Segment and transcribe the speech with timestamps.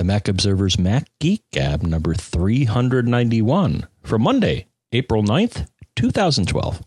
[0.00, 6.80] the Mac Observer's Mac Geek Gab number 391 for Monday, April 9th, 2012.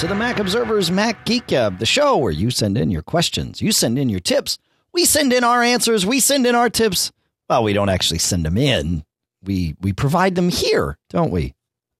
[0.00, 3.70] To the Mac Observer's Mac Geek the show where you send in your questions, you
[3.70, 4.56] send in your tips,
[4.94, 7.12] we send in our answers, we send in our tips.
[7.50, 9.04] Well, we don't actually send them in.
[9.42, 11.52] We we provide them here, don't we?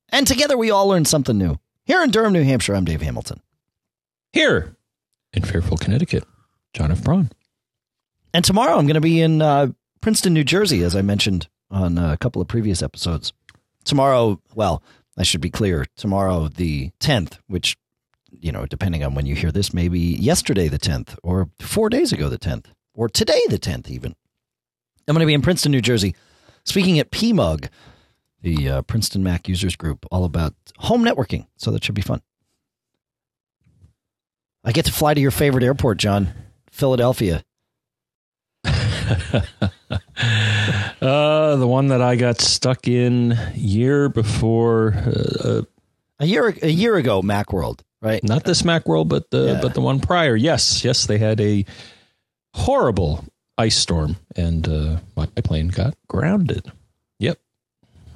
[0.09, 1.59] And together we all learn something new.
[1.85, 3.43] Here in Durham, New Hampshire, I'm Dave Hamilton.
[4.33, 4.77] Here
[5.35, 6.25] in Fairfield, Connecticut,
[6.73, 7.05] John F.
[7.05, 7.29] Braun.
[8.33, 11.99] And tomorrow I'm going to be in uh, Princeton, New Jersey, as I mentioned on
[11.99, 13.35] a couple of previous episodes.
[13.85, 14.83] Tomorrow, well,
[15.19, 15.85] I should be clear.
[15.97, 17.77] Tomorrow, the 10th, which
[18.41, 22.13] you know, depending on when you hear this, maybe yesterday the 10th, or four days
[22.13, 24.15] ago the 10th, or today the 10th, even.
[25.07, 26.15] I'm going to be in Princeton, New Jersey,
[26.65, 27.69] speaking at PMUG,
[28.43, 31.47] the uh, Princeton Mac Users Group, all about home networking.
[31.57, 32.23] So that should be fun.
[34.65, 36.33] I get to fly to your favorite airport, John,
[36.71, 37.43] Philadelphia.
[38.65, 39.47] uh,
[41.01, 44.95] the one that I got stuck in year before.
[44.95, 45.63] Uh, uh
[46.23, 48.23] a year a year ago, MacWorld right?
[48.23, 49.61] Not this Macworld, but the yeah.
[49.61, 50.37] but the one prior.
[50.37, 51.65] Yes, yes, they had a
[52.55, 53.25] horrible
[53.59, 56.71] ice storm, and uh, my plane got grounded.
[57.19, 57.39] Yep.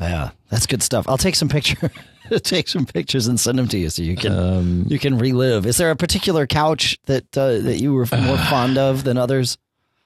[0.00, 1.08] Yeah, that's good stuff.
[1.08, 1.90] I'll take some picture,
[2.42, 5.66] take some pictures and send them to you so you can um, you can relive.
[5.66, 9.58] Is there a particular couch that uh, that you were more fond of than others?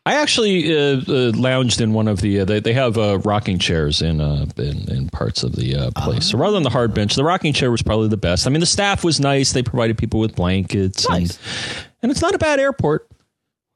[0.09, 2.41] I actually uh, uh, lounged in one of the.
[2.41, 5.91] Uh, they, they have uh, rocking chairs in, uh, in, in parts of the uh,
[5.91, 6.31] place.
[6.31, 8.47] So rather than the hard bench, the rocking chair was probably the best.
[8.47, 9.53] I mean, the staff was nice.
[9.53, 11.37] They provided people with blankets, nice.
[11.37, 13.07] and, and it's not a bad airport.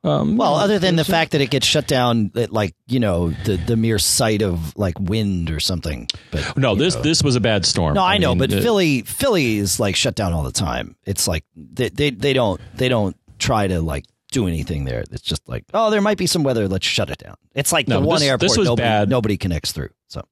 [0.05, 3.29] Um, well, other than the fact that it gets shut down, at like you know
[3.45, 6.09] the the mere sight of like wind or something.
[6.31, 7.03] But no, this know.
[7.03, 7.93] this was a bad storm.
[7.93, 10.97] No, I, I know, mean, but Philly Philly is like shut down all the time.
[11.05, 15.05] It's like they, they they don't they don't try to like do anything there.
[15.11, 16.67] It's just like, oh, there might be some weather.
[16.69, 17.37] Let's shut it down.
[17.55, 19.09] It's like no, the one this, airport this was nobody, bad.
[19.09, 19.91] nobody connects through.
[20.09, 20.27] So,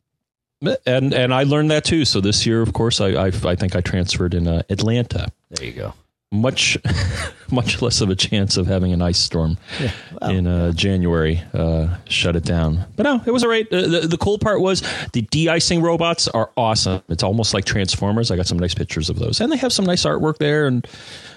[0.87, 2.05] and and I learned that too.
[2.05, 5.31] So this year, of course, I I, I think I transferred in uh, Atlanta.
[5.51, 5.95] There you go.
[6.33, 6.79] Much
[7.51, 11.43] much less of a chance of having an ice storm yeah, well, in uh, January.
[11.53, 12.85] Uh, shut it down.
[12.97, 13.69] But no, it was all right.
[13.69, 14.83] the, the cool part was
[15.13, 17.03] the de-icing robots are awesome.
[17.09, 18.31] It's almost like Transformers.
[18.31, 20.87] I got some nice pictures of those, and they have some nice artwork there and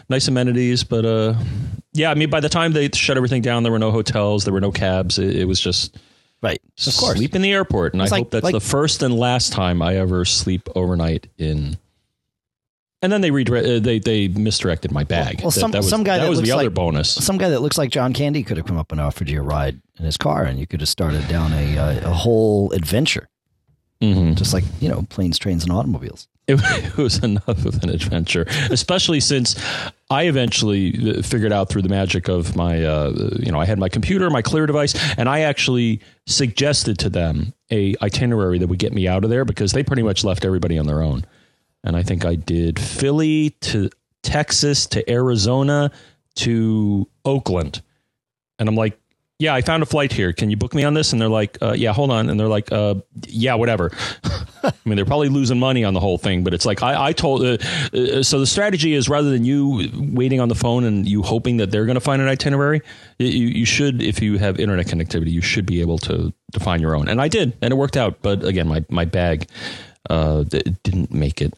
[0.09, 0.83] nice amenities.
[0.83, 1.35] But uh,
[1.93, 4.53] yeah, I mean, by the time they shut everything down, there were no hotels, there
[4.53, 5.19] were no cabs.
[5.19, 5.97] It, it was just
[6.41, 7.93] right, of course, sleep in the airport.
[7.93, 10.69] And it's I like, hope that's like, the first and last time I ever sleep
[10.75, 11.77] overnight in.
[13.01, 15.41] And then they redirect, uh, they they misdirected my bag.
[15.41, 17.13] Well, some, that, that was, some guy that, that was the other bonus.
[17.13, 19.43] Some guy that looks like John Candy could have come up and offered you a
[19.43, 23.27] ride in his car, and you could have started down a a, a whole adventure,
[24.01, 24.35] mm-hmm.
[24.35, 26.29] just like you know planes, trains, and automobiles.
[26.47, 29.55] It, it, was enough of an adventure, especially since
[30.09, 33.79] I eventually uh, figured out through the magic of my, uh, you know, I had
[33.79, 38.79] my computer, my Clear device, and I actually suggested to them a itinerary that would
[38.79, 41.25] get me out of there because they pretty much left everybody on their own.
[41.83, 43.89] And I think I did Philly to
[44.21, 45.91] Texas to Arizona
[46.35, 47.81] to Oakland,
[48.59, 48.99] and I'm like,
[49.39, 50.31] yeah, I found a flight here.
[50.31, 51.11] Can you book me on this?
[51.11, 52.29] And they're like, uh, yeah, hold on.
[52.29, 52.95] And they're like, uh,
[53.27, 53.91] yeah, whatever.
[54.63, 57.13] I mean, they're probably losing money on the whole thing, but it's like I, I
[57.13, 57.43] told.
[57.43, 57.57] Uh,
[57.93, 61.57] uh, so the strategy is rather than you waiting on the phone and you hoping
[61.57, 62.81] that they're going to find an itinerary,
[63.17, 66.95] you, you should, if you have internet connectivity, you should be able to define your
[66.95, 67.09] own.
[67.09, 68.21] And I did, and it worked out.
[68.21, 69.49] But again, my my bag
[70.09, 71.53] uh, didn't make it.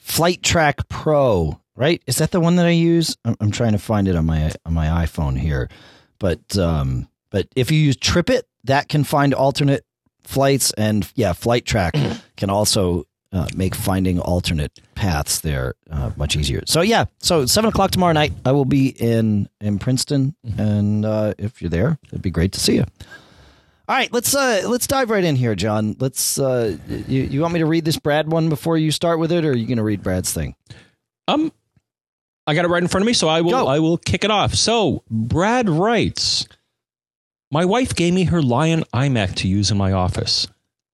[0.00, 2.02] Flight Track Pro, right?
[2.06, 3.16] Is that the one that I use?
[3.24, 5.68] I'm, I'm trying to find it on my on my iPhone here.
[6.18, 9.84] But um, but if you use TripIt, that can find alternate
[10.24, 11.94] flights, and yeah, Flight Track
[12.36, 16.62] can also uh, make finding alternate paths there uh, much easier.
[16.66, 20.60] So yeah, so seven o'clock tomorrow night, I will be in in Princeton, mm-hmm.
[20.60, 22.84] and uh, if you're there, it'd be great to see you.
[23.88, 25.96] All right, let's uh, let's dive right in here, John.
[25.98, 29.32] Let's uh, you, you want me to read this Brad one before you start with
[29.32, 30.54] it, or are you going to read Brad's thing?
[31.26, 31.52] Um,
[32.48, 33.66] I got it right in front of me, so I will Go.
[33.66, 34.54] I will kick it off.
[34.54, 36.48] So Brad writes,
[37.50, 40.48] my wife gave me her Lion iMac to use in my office.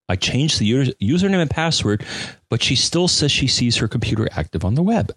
[0.09, 2.05] I changed the username and password,
[2.49, 5.15] but she still says she sees her computer active on the web.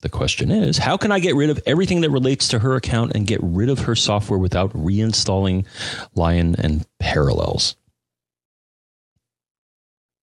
[0.00, 3.12] The question is, how can I get rid of everything that relates to her account
[3.14, 5.66] and get rid of her software without reinstalling
[6.16, 7.76] Lion and Parallels?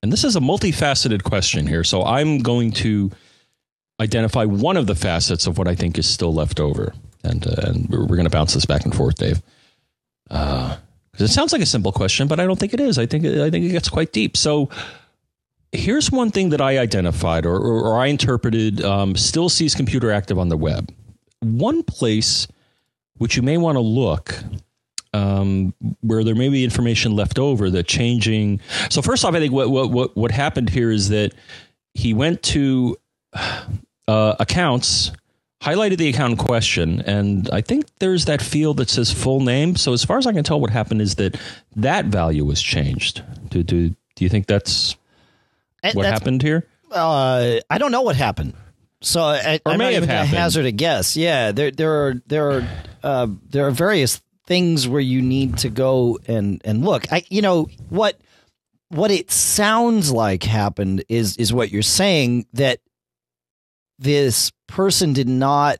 [0.03, 3.11] And this is a multifaceted question here, so I'm going to
[3.99, 6.93] identify one of the facets of what I think is still left over.
[7.23, 9.41] and uh, and we're, we're going to bounce this back and forth, Dave.
[10.27, 10.77] Because
[11.21, 12.97] uh, it sounds like a simple question, but I don't think it is.
[12.97, 14.37] I think I think it gets quite deep.
[14.37, 14.69] So
[15.71, 20.11] here's one thing that I identified or, or, or I interpreted um, still sees computer
[20.11, 20.91] active on the web.
[21.41, 22.47] One place
[23.17, 24.33] which you may want to look
[25.13, 28.61] um, where there may be information left over that changing.
[28.89, 31.33] So first off, I think what what what, what happened here is that
[31.93, 32.97] he went to
[34.09, 35.11] uh, accounts,
[35.61, 39.75] highlighted the account in question, and I think there's that field that says full name.
[39.75, 41.39] So as far as I can tell, what happened is that
[41.75, 43.23] that value was changed.
[43.49, 44.95] Do do do you think that's
[45.93, 46.65] what that's, happened here?
[46.91, 48.55] Uh, I don't know what happened.
[49.01, 50.35] So I, or I'm may have happened.
[50.35, 51.15] hazard a guess.
[51.15, 52.67] Yeah, there there are there are
[53.03, 57.13] uh, there are various things where you need to go and and look.
[57.13, 58.19] I you know what
[58.89, 62.79] what it sounds like happened is is what you're saying that
[63.99, 65.79] this person did not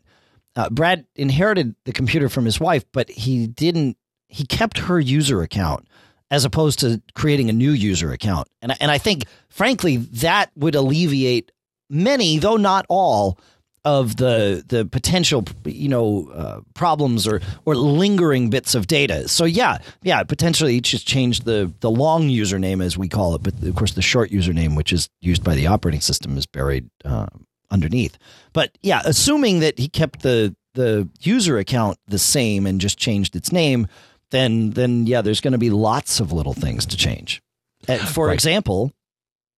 [0.56, 5.42] uh, Brad inherited the computer from his wife, but he didn't he kept her user
[5.42, 5.88] account
[6.32, 8.48] as opposed to creating a new user account.
[8.62, 11.52] And and I think frankly that would alleviate
[11.90, 13.40] many, though not all,
[13.86, 19.28] of the the potential you know uh, problems or or lingering bits of data.
[19.28, 23.54] So yeah, yeah, potentially just change the the long username as we call it, but
[23.64, 27.28] of course the short username, which is used by the operating system, is buried uh,
[27.72, 28.18] underneath.
[28.54, 33.36] But yeah, assuming that he kept the the user account the same and just changed
[33.36, 33.88] its name,
[34.32, 37.42] then then yeah, there's going to be lots of little things to change.
[38.14, 38.34] For right.
[38.34, 38.92] example,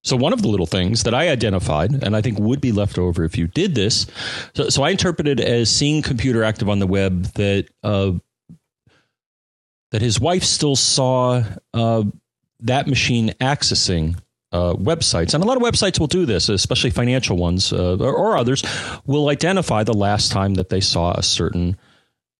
[0.04, 2.98] so one of the little things that I identified, and I think would be left
[2.98, 4.08] over if you did this,
[4.56, 8.13] so, so I interpreted as seeing computer active on the web that uh,
[9.92, 11.44] that his wife still saw
[11.74, 12.04] uh,
[12.62, 14.18] that machine accessing
[14.51, 18.38] uh, websites, and a lot of websites will do this, especially financial ones uh, or,
[18.38, 18.63] others,
[19.06, 21.77] will identify the last time that they saw a certain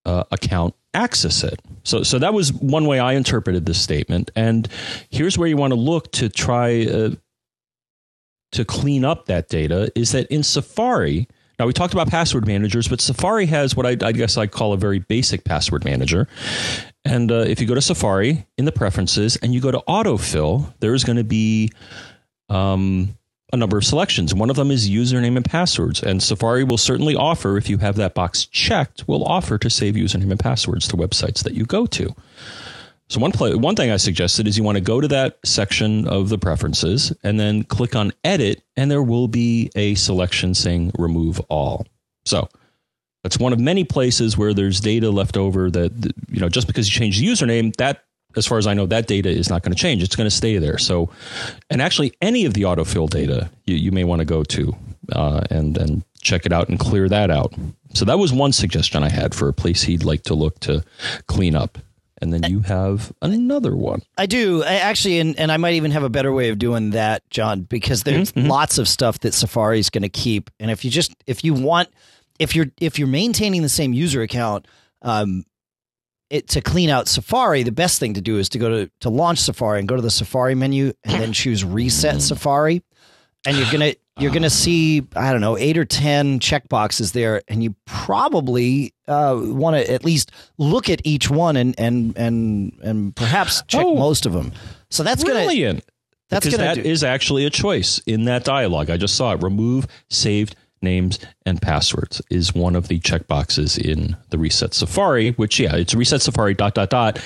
[0.05, 1.61] uh, account access it.
[1.83, 4.67] So, so that was one way I interpreted this statement, and
[5.09, 7.11] here's where you want to look to try uh,
[8.51, 11.27] to clean up that data is that in Safari,
[11.57, 14.73] now we talked about password managers, but Safari has what I, I guess I call
[14.73, 16.27] a very basic password manager.
[17.03, 20.74] And uh, if you go to Safari in the preferences and you go to autofill,
[20.80, 21.71] there's going to be
[22.50, 23.18] um,
[23.51, 24.33] a number of selections.
[24.33, 26.03] One of them is username and passwords.
[26.03, 29.95] And Safari will certainly offer, if you have that box checked, will offer to save
[29.95, 32.15] username and passwords to websites that you go to.
[33.09, 36.07] So one play, one thing I suggested is you want to go to that section
[36.07, 40.94] of the preferences and then click on edit and there will be a selection saying
[40.97, 41.86] remove all.
[42.24, 42.47] So
[43.23, 46.88] that's one of many places where there's data left over that you know just because
[46.88, 48.03] you change the username that
[48.38, 50.01] as far as I know that data is not going to change.
[50.01, 50.77] It's going to stay there.
[50.77, 51.09] So
[51.69, 54.75] and actually any of the autofill data you, you may want to go to
[55.12, 57.53] uh, and and check it out and clear that out.
[57.94, 60.83] So that was one suggestion I had for a place he'd like to look to
[61.27, 61.77] clean up
[62.21, 64.03] and then you have another one.
[64.18, 66.91] I do I actually, and, and I might even have a better way of doing
[66.91, 68.47] that, John, because there's mm-hmm.
[68.47, 71.53] lots of stuff that Safari is going to keep, and if you just if you
[71.53, 71.89] want
[72.41, 74.67] if you're if you're maintaining the same user account,
[75.03, 75.45] um,
[76.31, 79.09] it to clean out Safari, the best thing to do is to go to to
[79.09, 82.81] launch Safari and go to the Safari menu and then choose Reset Safari,
[83.45, 87.41] and you're gonna you're going to see, I don't know, eight or 10 checkboxes there,
[87.47, 92.77] and you probably uh, want to at least look at each one and, and, and,
[92.83, 94.51] and perhaps check oh, most of them.
[94.89, 95.81] So that's going to.
[96.30, 96.81] That's because that do.
[96.81, 98.89] is actually a choice in that dialogue.
[98.89, 99.42] I just saw it.
[99.42, 105.59] Remove saved names and passwords is one of the checkboxes in the Reset Safari, which,
[105.59, 107.19] yeah, it's Reset Safari dot, dot, dot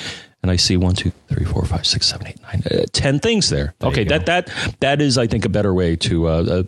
[0.45, 3.49] and I see one, two, three, four, five, six, seven, eight, nine, uh, ten things
[3.49, 3.73] there.
[3.79, 6.63] there okay, that that that is, I think, a better way to uh, uh,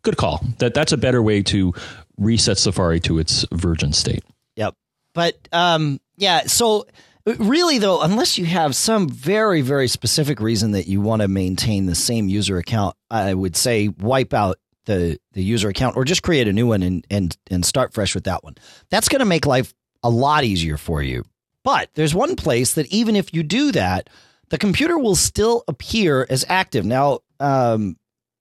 [0.00, 0.42] good call.
[0.60, 1.74] That that's a better way to
[2.16, 4.24] reset Safari to its virgin state.
[4.56, 4.74] Yep.
[5.12, 6.86] But um, yeah, so
[7.26, 11.84] really though, unless you have some very very specific reason that you want to maintain
[11.84, 14.56] the same user account, I would say wipe out
[14.88, 18.14] the the user account or just create a new one and and and start fresh
[18.14, 18.56] with that one.
[18.90, 21.24] That's going to make life a lot easier for you.
[21.62, 24.08] But there's one place that even if you do that,
[24.48, 26.84] the computer will still appear as active.
[26.84, 27.96] Now, um,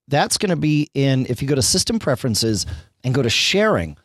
[0.08, 2.66] that's going to be in, if you go to system preferences
[3.04, 3.98] and go to sharing,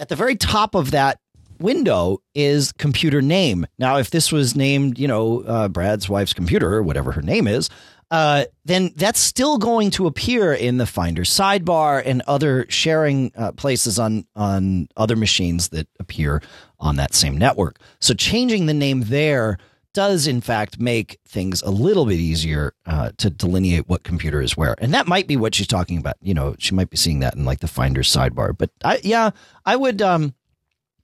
[0.00, 1.20] at the very top of that
[1.60, 3.66] window is computer name.
[3.78, 7.46] Now, if this was named, you know, uh, Brad's wife's computer or whatever her name
[7.46, 7.70] is,
[8.10, 13.52] uh, then that's still going to appear in the Finder sidebar and other sharing uh,
[13.52, 16.42] places on on other machines that appear
[16.80, 17.78] on that same network.
[18.00, 19.58] So changing the name there
[19.94, 24.56] does in fact make things a little bit easier uh, to delineate what computer is
[24.56, 26.16] where, and that might be what she's talking about.
[26.22, 28.56] You know, she might be seeing that in like the Finder sidebar.
[28.56, 29.30] But I, yeah,
[29.66, 30.34] I would, um,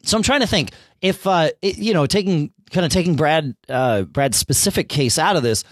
[0.07, 0.71] So I'm trying to think
[1.01, 5.37] if uh, it, you know, taking kind of taking Brad uh, Brad's specific case out
[5.37, 5.65] of this,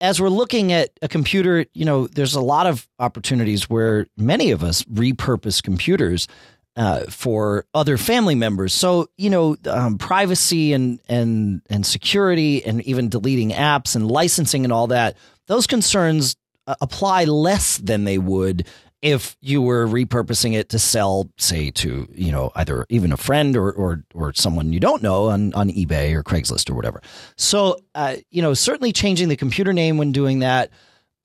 [0.00, 4.50] as we're looking at a computer, you know, there's a lot of opportunities where many
[4.50, 6.26] of us repurpose computers
[6.76, 8.74] uh, for other family members.
[8.74, 14.64] So you know, um, privacy and and and security, and even deleting apps and licensing
[14.64, 15.16] and all that.
[15.48, 18.66] Those concerns uh, apply less than they would
[19.02, 23.56] if you were repurposing it to sell, say, to you know either even a friend
[23.56, 27.02] or or or someone you don't know on on eBay or Craigslist or whatever.
[27.36, 30.70] So uh, you know, certainly changing the computer name when doing that.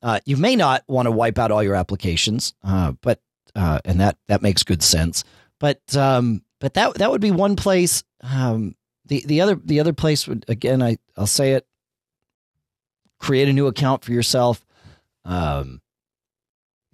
[0.01, 3.19] Uh, you may not want to wipe out all your applications, uh, but
[3.55, 5.23] uh, and that that makes good sense.
[5.59, 8.03] But um, but that that would be one place.
[8.21, 11.65] Um, the the other the other place would again I I'll say it.
[13.19, 14.63] Create a new account for yourself.
[15.25, 15.81] Um,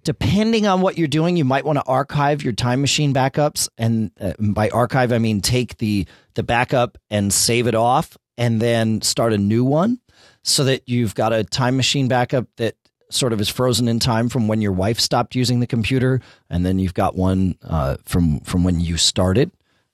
[0.04, 3.68] depending on what you're doing, you might want to archive your time machine backups.
[3.78, 8.60] And uh, by archive, I mean take the the backup and save it off, and
[8.60, 10.00] then start a new one,
[10.42, 12.76] so that you've got a time machine backup that
[13.10, 16.20] sort of is frozen in time from when your wife stopped using the computer,
[16.50, 19.50] and then you've got one uh, from from when you started.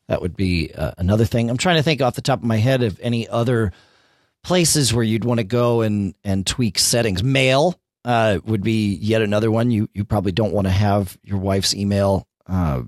[0.08, 1.50] That would be uh, another thing.
[1.50, 3.72] I'm trying to think off the top of my head of any other
[4.42, 7.22] places where you'd want to go and and tweak settings.
[7.22, 9.70] Mail uh, would be yet another one.
[9.70, 12.82] You you probably don't want to have your wife's email uh,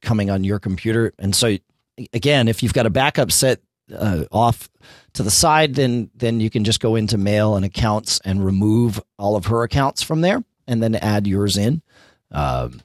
[0.00, 1.56] coming on your computer, and so
[2.12, 3.60] again, if you've got a backup set
[3.94, 4.68] uh, off
[5.14, 9.00] to the side, then then you can just go into mail and accounts and remove
[9.18, 11.82] all of her accounts from there, and then add yours in.
[12.30, 12.80] Um,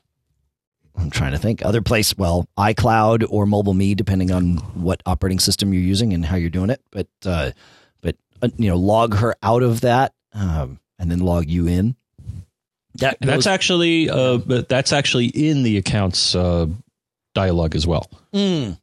[0.98, 2.17] I'm trying to think other place.
[2.17, 6.50] Well, iCloud or Mobile Me, depending on what operating system you're using and how you're
[6.50, 6.81] doing it.
[6.91, 7.51] But uh,
[8.01, 10.13] but uh, you know, log her out of that.
[10.34, 11.96] Um, and then log you in.
[12.96, 16.68] That that's actually uh, that's actually in the accounts uh,
[17.36, 18.10] dialog as well.
[18.34, 18.80] Mm.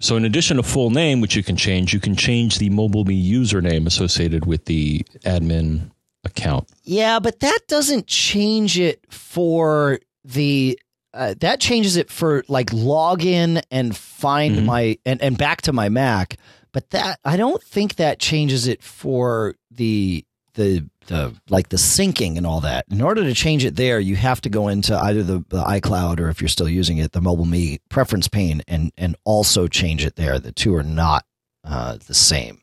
[0.00, 3.24] So, in addition to full name, which you can change, you can change the MobileMe
[3.24, 5.90] username associated with the admin
[6.24, 6.68] account.
[6.82, 10.78] Yeah, but that doesn't change it for the.
[11.14, 14.66] Uh, that changes it for like login and find mm-hmm.
[14.66, 16.36] my and, and back to my Mac.
[16.72, 22.36] But that I don't think that changes it for the the the like the syncing
[22.36, 22.84] and all that.
[22.90, 26.20] In order to change it there, you have to go into either the, the iCloud
[26.20, 30.04] or if you're still using it, the mobile me preference pane and and also change
[30.04, 30.38] it there.
[30.38, 31.24] The two are not
[31.64, 32.60] uh, the same.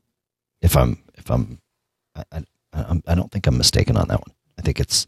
[0.61, 1.59] If I'm if I'm
[2.15, 2.43] I,
[2.73, 4.35] I, I don't think I'm mistaken on that one.
[4.57, 5.07] I think it's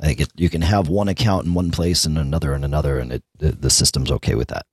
[0.00, 2.98] I think it, you can have one account in one place and another in another,
[2.98, 4.66] and it, it the system's okay with that.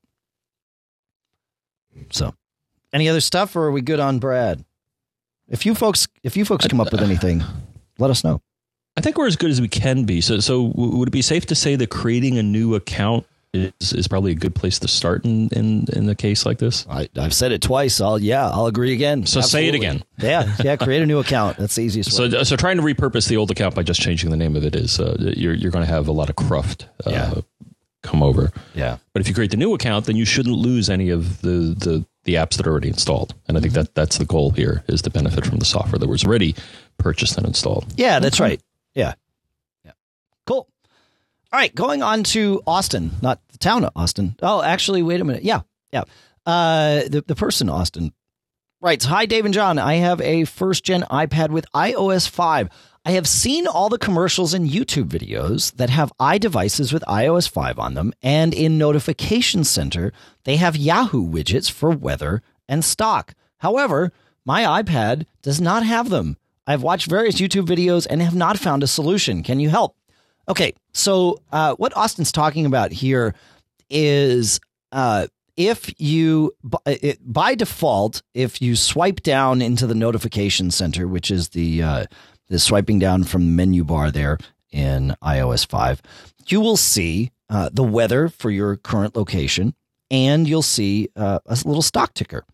[2.12, 2.36] So,
[2.94, 4.64] any other stuff, or are we good on Brad?
[5.48, 7.44] If you folks, if you folks come up with anything,
[8.00, 8.42] let us know.
[8.98, 10.22] I think we're as good as we can be.
[10.22, 14.08] So, so would it be safe to say that creating a new account is, is
[14.08, 16.86] probably a good place to start in, in, in a case like this?
[16.90, 18.00] I, have said it twice.
[18.00, 19.26] I'll yeah, I'll agree again.
[19.26, 19.50] So Absolutely.
[19.50, 20.04] say it again.
[20.18, 20.76] Yeah, yeah.
[20.78, 21.58] Create a new account.
[21.58, 22.12] That's the easiest.
[22.12, 22.44] So, way.
[22.44, 25.00] so trying to repurpose the old account by just changing the name of it is
[25.00, 26.88] uh, you're you're going to have a lot of cruft.
[27.06, 27.34] Uh, yeah.
[28.02, 28.52] Come over.
[28.76, 28.98] Yeah.
[29.14, 32.06] But if you create the new account, then you shouldn't lose any of the the
[32.26, 33.34] the apps that are already installed.
[33.48, 36.08] And I think that that's the goal here is to benefit from the software that
[36.08, 36.56] was already
[36.98, 37.86] purchased and installed.
[37.96, 38.62] Yeah, that's right.
[38.94, 39.14] Yeah.
[39.84, 39.92] Yeah.
[40.46, 40.68] Cool.
[41.54, 44.36] All right, going on to Austin, not the town of Austin.
[44.42, 45.44] Oh, actually, wait a minute.
[45.44, 45.62] Yeah.
[45.94, 46.04] Yeah.
[46.46, 48.12] Uh, the, the person, Austin,
[48.82, 49.80] writes Hi, Dave and John.
[49.80, 52.70] I have a first gen iPad with iOS 5.
[53.08, 57.78] I have seen all the commercials and YouTube videos that have iDevices with iOS 5
[57.78, 60.12] on them, and in Notification Center,
[60.44, 63.36] they have Yahoo widgets for weather and stock.
[63.60, 64.12] However,
[64.44, 66.38] my iPad does not have them.
[66.66, 69.44] I've watched various YouTube videos and have not found a solution.
[69.44, 69.96] Can you help?
[70.50, 73.36] Okay, so uh, what Austin's talking about here
[73.88, 74.60] is
[74.92, 76.54] uh, if you,
[77.24, 82.06] by default, if you swipe down into the Notification Center, which is the uh,
[82.48, 84.38] the swiping down from the menu bar there
[84.72, 86.02] in iOS 5,
[86.48, 89.74] you will see uh, the weather for your current location
[90.12, 92.46] and you'll see uh, a little stock ticker.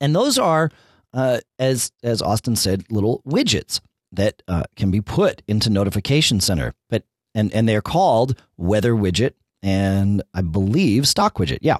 [0.00, 0.70] And those are,
[1.12, 3.80] uh, as as Austin said, little widgets
[4.12, 6.74] that uh, can be put into Notification Center.
[6.88, 9.32] But and and they're called Weather Widget
[9.62, 11.58] and I believe Stock Widget.
[11.60, 11.78] Yeah.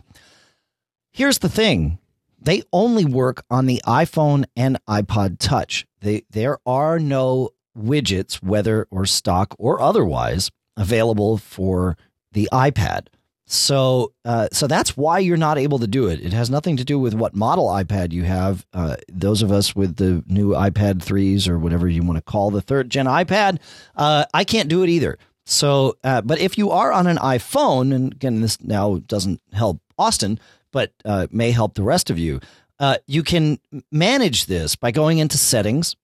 [1.12, 1.98] Here's the thing:
[2.40, 5.86] they only work on the iPhone and iPod Touch.
[6.00, 11.96] They, there are no widgets, whether or stock or otherwise, available for
[12.32, 13.08] the iPad.
[13.48, 16.20] So, uh, so that's why you're not able to do it.
[16.20, 18.66] It has nothing to do with what model iPad you have.
[18.72, 22.50] Uh, those of us with the new iPad threes or whatever you want to call
[22.50, 23.60] the third gen iPad,
[23.94, 25.16] uh, I can't do it either.
[25.46, 29.80] So, uh, but if you are on an iPhone, and again, this now doesn't help
[29.96, 30.40] Austin,
[30.72, 32.40] but uh, may help the rest of you.
[32.78, 33.58] Uh, you can
[33.90, 35.96] manage this by going into settings,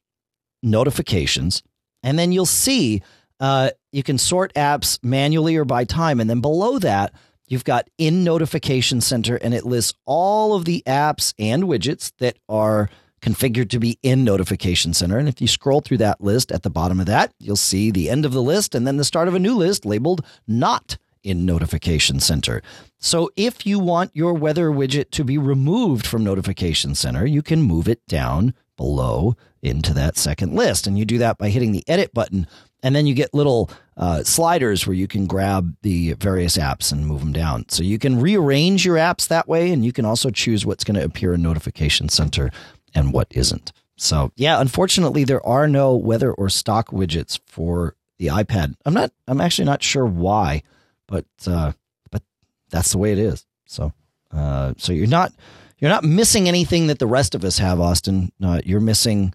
[0.62, 1.62] notifications,
[2.02, 3.02] and then you'll see
[3.40, 6.20] uh, you can sort apps manually or by time.
[6.20, 7.12] And then below that,
[7.48, 12.38] you've got in notification center and it lists all of the apps and widgets that
[12.48, 12.88] are
[13.22, 15.16] configured to be in notification center.
[15.16, 18.10] And if you scroll through that list at the bottom of that, you'll see the
[18.10, 21.46] end of the list and then the start of a new list labeled not in
[21.46, 22.62] notification center.
[22.98, 27.62] So if you want your weather widget to be removed from notification center, you can
[27.62, 30.88] move it down below into that second list.
[30.88, 32.48] And you do that by hitting the edit button
[32.82, 37.06] and then you get little uh, sliders where you can grab the various apps and
[37.06, 37.68] move them down.
[37.68, 40.98] So you can rearrange your apps that way, and you can also choose what's going
[40.98, 42.50] to appear in Notification Center
[42.94, 43.72] and what isn't.
[43.96, 48.74] So yeah, unfortunately, there are no weather or stock widgets for the iPad.
[48.84, 49.12] I'm not.
[49.28, 50.62] I'm actually not sure why,
[51.06, 51.72] but uh,
[52.10, 52.22] but
[52.70, 53.46] that's the way it is.
[53.66, 53.92] So
[54.32, 55.32] uh, so you're not
[55.78, 58.32] you're not missing anything that the rest of us have, Austin.
[58.42, 59.34] Uh, you're missing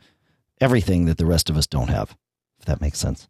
[0.59, 2.15] everything that the rest of us don't have
[2.59, 3.27] if that makes sense.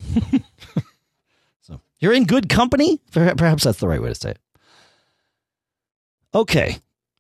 [1.62, 3.00] so you're in good company.
[3.12, 4.40] Perhaps that's the right way to say it.
[6.34, 6.78] Okay.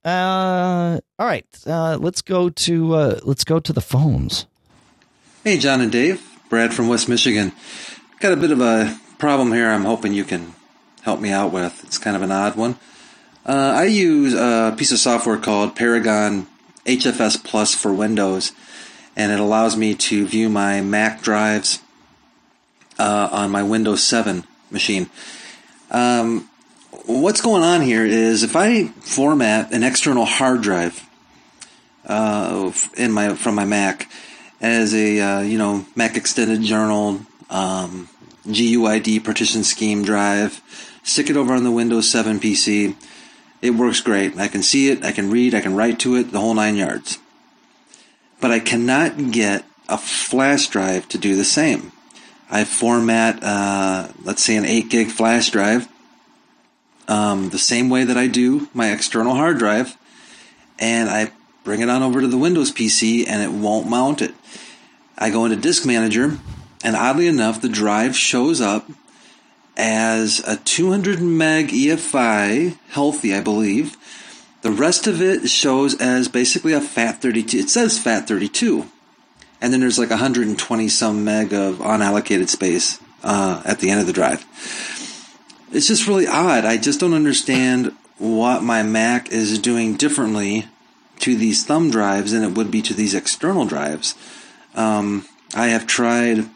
[0.07, 1.45] Uh, all right.
[1.65, 4.45] Uh, let's go to uh, let's go to the phones.
[5.43, 6.25] Hey, John and Dave.
[6.49, 7.51] Brad from West Michigan.
[8.21, 9.69] Got a bit of a problem here.
[9.69, 10.55] I'm hoping you can
[11.01, 11.83] help me out with.
[11.83, 12.77] It's kind of an odd one.
[13.45, 16.47] Uh, I use a piece of software called Paragon
[16.85, 18.53] HFS Plus for Windows,
[19.17, 21.81] and it allows me to view my Mac drives
[22.97, 25.09] uh, on my Windows 7 machine.
[25.91, 26.49] Um,
[27.07, 31.07] what's going on here is if I format an external hard drive
[32.05, 34.09] uh, in my from my Mac
[34.61, 38.09] as a uh, you know Mac Extended Journal um,
[38.45, 40.61] GUID partition scheme drive,
[41.03, 42.95] stick it over on the Windows 7 PC.
[43.61, 44.37] It works great.
[44.37, 46.75] I can see it, I can read, I can write to it, the whole nine
[46.75, 47.19] yards.
[48.39, 51.91] But I cannot get a flash drive to do the same.
[52.51, 55.87] I format, uh, let's say, an 8 gig flash drive
[57.07, 59.98] um, the same way that I do my external hard drive,
[60.79, 61.31] and I
[61.63, 64.33] bring it on over to the Windows PC and it won't mount it.
[65.17, 66.37] I go into Disk Manager,
[66.83, 68.89] and oddly enough, the drive shows up
[69.75, 73.98] as a 200 meg EFI, healthy, I believe.
[74.61, 77.53] The rest of it shows as basically a FAT32.
[77.53, 78.89] It says FAT32
[79.61, 84.07] and then there's like 120 some meg of unallocated space uh, at the end of
[84.07, 84.46] the drive.
[85.72, 86.66] It's just really odd.
[86.66, 90.68] I just don't understand what my Mac is doing differently
[91.20, 94.16] to these thumb drives than it would be to these external drives.
[94.75, 96.50] Um, I have tried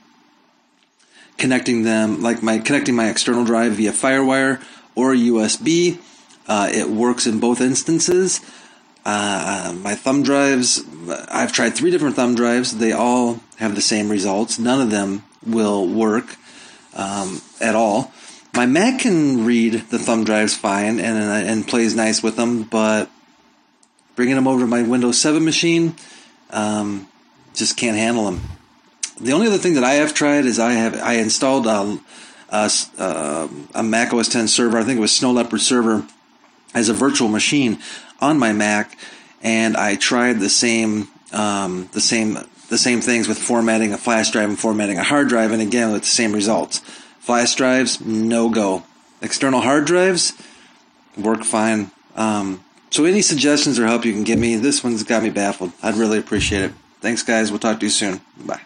[1.37, 4.63] connecting them, like my connecting my external drive via FireWire
[4.95, 5.99] or USB.
[6.47, 8.39] Uh, it works in both instances.
[9.03, 10.83] Uh, my thumb drives,
[11.29, 12.77] I've tried three different thumb drives.
[12.77, 14.59] They all have the same results.
[14.59, 16.35] None of them will work
[16.95, 18.11] um, at all.
[18.53, 23.09] My Mac can read the thumb drives fine and and plays nice with them, but
[24.15, 25.95] bringing them over to my Windows 7 machine,
[26.49, 27.07] um,
[27.53, 28.41] just can't handle them.
[29.19, 31.99] The only other thing that I have tried is I have I installed a,
[32.49, 34.77] a, a Mac OS 10 server.
[34.77, 36.05] I think it was Snow Leopard server
[36.73, 37.79] as a virtual machine
[38.19, 38.97] on my Mac,
[39.41, 42.37] and I tried the same um, the same
[42.69, 45.91] the same things with formatting a flash drive and formatting a hard drive, and again
[45.91, 46.81] with the same results.
[47.21, 48.83] Flash drives, no go.
[49.21, 50.33] External hard drives
[51.17, 51.91] work fine.
[52.15, 54.55] Um, so, any suggestions or help you can give me?
[54.55, 55.71] This one's got me baffled.
[55.81, 56.71] I'd really appreciate it.
[56.99, 57.51] Thanks, guys.
[57.51, 58.21] We'll talk to you soon.
[58.45, 58.61] Bye.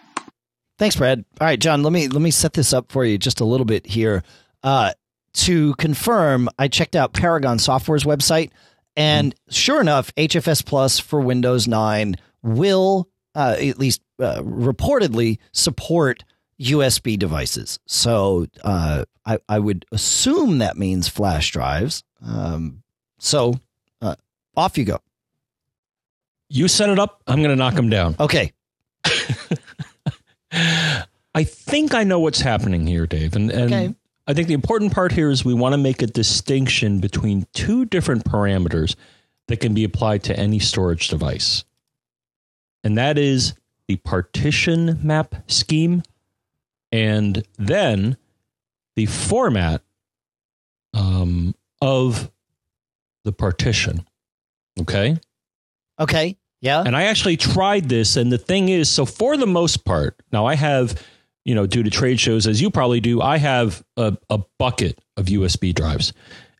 [0.78, 1.24] Thanks, Brad.
[1.40, 1.82] All right, John.
[1.82, 4.22] Let me let me set this up for you just a little bit here.
[4.62, 4.92] Uh,
[5.34, 8.50] to confirm, I checked out Paragon Software's website.
[8.96, 16.24] And sure enough, HFS Plus for Windows 9 will, uh, at least uh, reportedly, support
[16.60, 17.78] USB devices.
[17.86, 22.02] So uh, I, I, would assume that means flash drives.
[22.24, 22.82] Um,
[23.18, 23.60] so
[24.00, 24.16] uh,
[24.56, 24.98] off you go.
[26.48, 27.22] You set it up.
[27.26, 28.16] I'm going to knock them down.
[28.18, 28.52] Okay.
[31.34, 33.36] I think I know what's happening here, Dave.
[33.36, 33.94] And, and okay.
[34.26, 37.84] I think the important part here is we want to make a distinction between two
[37.84, 38.96] different parameters
[39.48, 41.64] that can be applied to any storage device.
[42.82, 43.54] And that is
[43.88, 46.02] the partition map scheme
[46.96, 48.16] and then
[48.94, 49.82] the format
[50.94, 52.30] um, of
[53.24, 54.06] the partition.
[54.80, 55.18] Okay.
[55.98, 56.36] Okay.
[56.60, 56.82] Yeah.
[56.82, 58.16] And I actually tried this.
[58.16, 61.00] And the thing is, so for the most part, now I have
[61.46, 64.98] you know, due to trade shows, as you probably do, I have a, a bucket
[65.16, 66.12] of USB drives.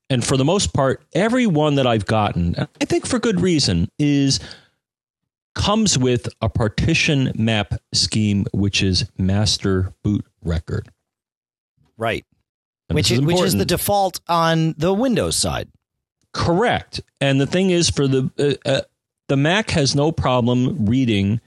[0.09, 3.91] and for the most part, every one that I've gotten, I think for good reason,
[3.99, 4.39] is
[5.57, 10.89] comes with a partition map scheme, which is master boot record.
[11.97, 12.25] Right.
[12.89, 15.69] And which is, which is the default on the Windows side.
[16.33, 17.01] Correct.
[17.21, 18.81] And the thing is, for the uh, uh,
[19.29, 21.41] the Mac has no problem reading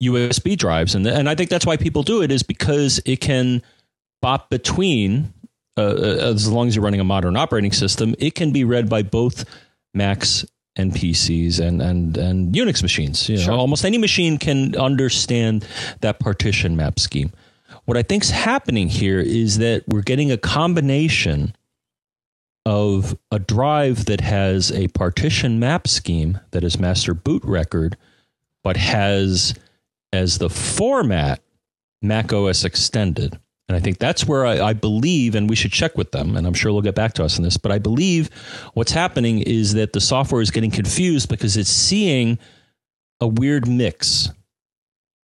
[0.00, 3.62] USB drives, and and I think that's why people do it is because it can
[4.22, 5.34] bop between.
[5.78, 8.88] Uh, uh, as long as you're running a modern operating system, it can be read
[8.88, 9.44] by both
[9.94, 10.44] Macs
[10.80, 13.28] and PCs and and and Unix machines.
[13.28, 13.54] You know, Sure.
[13.54, 15.64] almost any machine can understand
[16.00, 17.32] that partition map scheme.
[17.84, 21.54] What I think's happening here is that we're getting a combination
[22.66, 27.96] of a drive that has a partition map scheme that is master boot record,
[28.62, 29.54] but has
[30.12, 31.40] as the format
[32.02, 33.38] Mac OS extended.
[33.70, 36.44] And I think that's where I, I believe, and we should check with them, and
[36.44, 38.28] I'm sure they'll get back to us on this, but I believe
[38.74, 42.40] what's happening is that the software is getting confused because it's seeing
[43.20, 44.28] a weird mix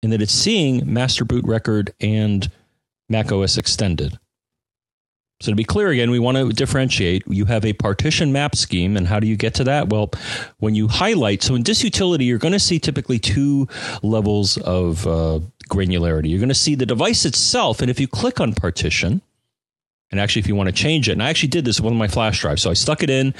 [0.00, 2.48] in that it's seeing master boot record and
[3.08, 4.16] Mac OS extended.
[5.40, 7.22] So to be clear again, we want to differentiate.
[7.26, 9.90] You have a partition map scheme, and how do you get to that?
[9.90, 10.10] Well,
[10.58, 13.68] when you highlight, so in Disk Utility, you're going to see typically two
[14.02, 16.30] levels of uh, granularity.
[16.30, 19.20] You're going to see the device itself, and if you click on partition,
[20.10, 21.92] and actually, if you want to change it, and I actually did this with one
[21.92, 23.34] of my flash drives, so I stuck it in.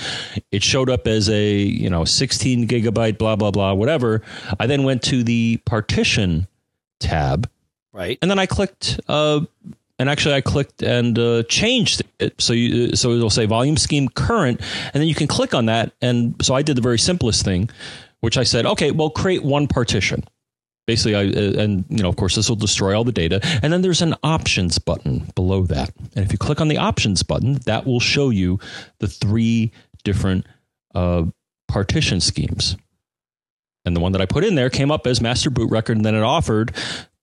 [0.51, 4.21] It showed up as a you know 16 gigabyte, blah blah blah, whatever.
[4.61, 6.47] I then went to the partition
[7.01, 7.49] tab,
[7.93, 8.19] Right.
[8.21, 9.41] and then I clicked, uh,
[9.99, 12.41] and actually I clicked and uh, changed it.
[12.41, 14.61] So you, so it'll say volume scheme current,
[14.93, 15.93] and then you can click on that.
[16.01, 17.71] And so I did the very simplest thing,
[18.21, 20.25] which I said, okay, well, create one partition.
[20.87, 23.41] Basically, I uh, and you know, of course, this will destroy all the data.
[23.63, 27.25] And then there's an options button below that, and if you click on the options
[27.25, 28.61] button, that will show you
[29.01, 29.73] the three
[30.05, 30.47] different
[30.95, 31.25] uh,
[31.67, 32.77] partition schemes.
[33.85, 36.07] And the one that I put in there came up as master boot record, and
[36.07, 36.73] then it offered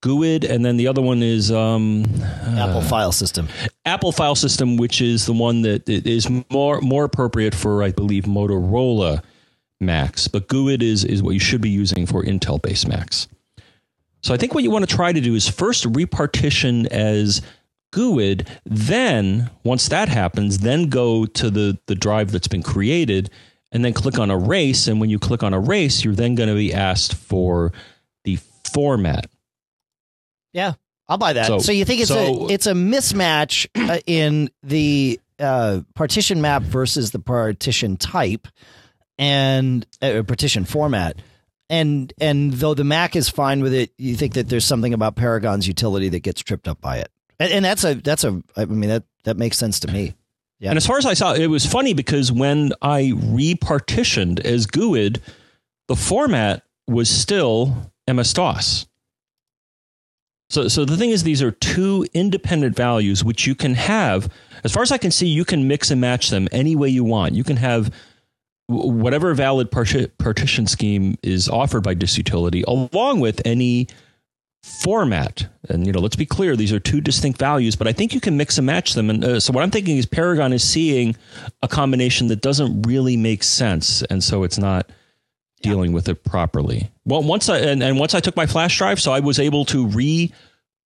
[0.04, 2.04] GUID, and then the other one is um,
[2.58, 3.48] Apple file system.
[3.86, 8.26] Apple file system, which is the one that is more more appropriate for, I believe,
[8.26, 9.24] Motorola
[9.80, 10.28] Macs.
[10.28, 13.30] But GUID is is what you should be using for Intel based Macs.
[14.22, 17.42] So I think what you want to try to do is first repartition as
[17.94, 18.46] GUID.
[18.66, 23.30] Then once that happens, then go to the the drive that's been created,
[23.72, 24.90] and then click on erase.
[24.90, 27.72] And when you click on erase, you're then going to be asked for
[28.26, 28.38] the
[28.74, 29.28] format.
[30.54, 30.74] Yeah,
[31.10, 31.48] I'll buy that.
[31.48, 36.42] So- So, you think it's so- a it's a mismatch uh, in the uh, partition
[36.42, 38.48] map versus the partition type
[39.18, 41.22] and uh, partition format.
[41.70, 45.16] And and though the Mac is fine with it, you think that there's something about
[45.16, 47.10] Paragon's utility that gets tripped up by it.
[47.40, 50.14] And, and that's a that's a I mean that that makes sense to me.
[50.60, 50.70] Yeah.
[50.70, 55.20] And as far as I saw, it was funny because when I repartitioned as GUID,
[55.88, 58.86] the format was still MS DOS.
[60.54, 64.32] So, so the thing is, these are two independent values which you can have.
[64.64, 67.04] As far as I can see, you can mix and match them any way you
[67.04, 67.34] want.
[67.34, 67.92] You can have
[68.68, 73.88] whatever valid partition scheme is offered by Disk Utility, along with any
[74.62, 75.48] format.
[75.70, 78.22] And you know, let's be clear; these are two distinct values, but I think you
[78.22, 79.10] can mix and match them.
[79.10, 81.16] And uh, so, what I'm thinking is, Paragon is seeing
[81.64, 84.88] a combination that doesn't really make sense, and so it's not
[85.64, 86.92] dealing with it properly.
[87.06, 89.66] Well, once I and, and once I took my flash drive, so I was able
[89.66, 90.32] to re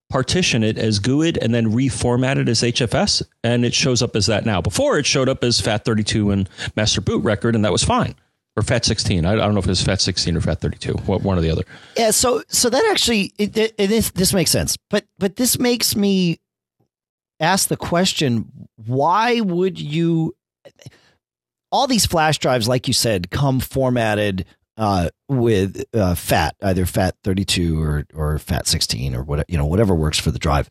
[0.09, 4.27] partition it as GUID and then reformat it as HFS, and it shows up as
[4.27, 4.61] that now.
[4.61, 8.15] Before it showed up as FAT32 and master boot record, and that was fine.
[8.55, 9.25] Or FAT16.
[9.25, 11.05] I, I don't know if it was FAT16 or FAT32.
[11.05, 11.63] What one or the other.
[11.95, 15.59] Yeah, so so that actually it, it, it is, this makes sense, but but this
[15.59, 16.39] makes me
[17.39, 20.35] ask the question: Why would you?
[21.71, 24.45] All these flash drives, like you said, come formatted
[24.77, 29.57] uh, with uh, FAT, either FAT thirty two or or FAT sixteen or whatever you
[29.57, 30.69] know whatever works for the drive.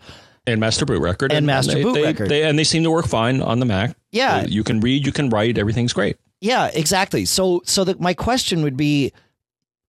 [0.49, 1.33] And master boot record.
[1.33, 2.29] And master they- boot they- record.
[2.29, 3.97] they- and they seem to work fine on the Mac.
[4.13, 4.45] Yeah.
[4.47, 6.19] You can read, you can write, everything's great.
[6.41, 7.25] Yeah, exactly.
[7.25, 9.13] So so the, my question would be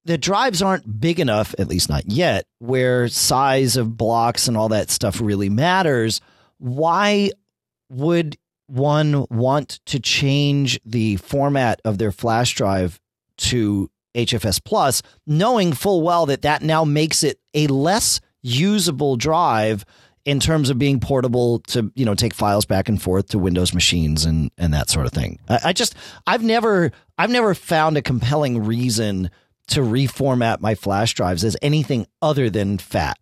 [0.06, 4.70] the drives aren't big enough, at least not yet, where size of blocks and all
[4.70, 6.22] that stuff really matters.
[6.58, 7.30] Why
[7.90, 13.00] would one want to change the format of their flash drive
[13.38, 19.86] to HFS Plus, knowing full well that that now makes it a less usable drive
[20.26, 23.74] in terms of being portable to you know take files back and forth to Windows
[23.74, 25.40] machines and and that sort of thing.
[25.48, 25.96] I, I just
[26.28, 29.32] I've never I've never found a compelling reason
[29.68, 33.18] to reformat my flash drives as anything other than FAT.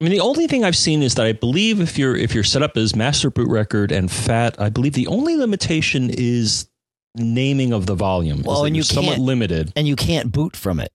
[0.00, 2.44] I mean, the only thing I've seen is that I believe if you're if you're
[2.44, 6.68] set up as master boot record and fat, I believe the only limitation is
[7.14, 8.42] naming of the volume.
[8.42, 10.92] Well, and you somewhat can't- limited, And you can't boot from it.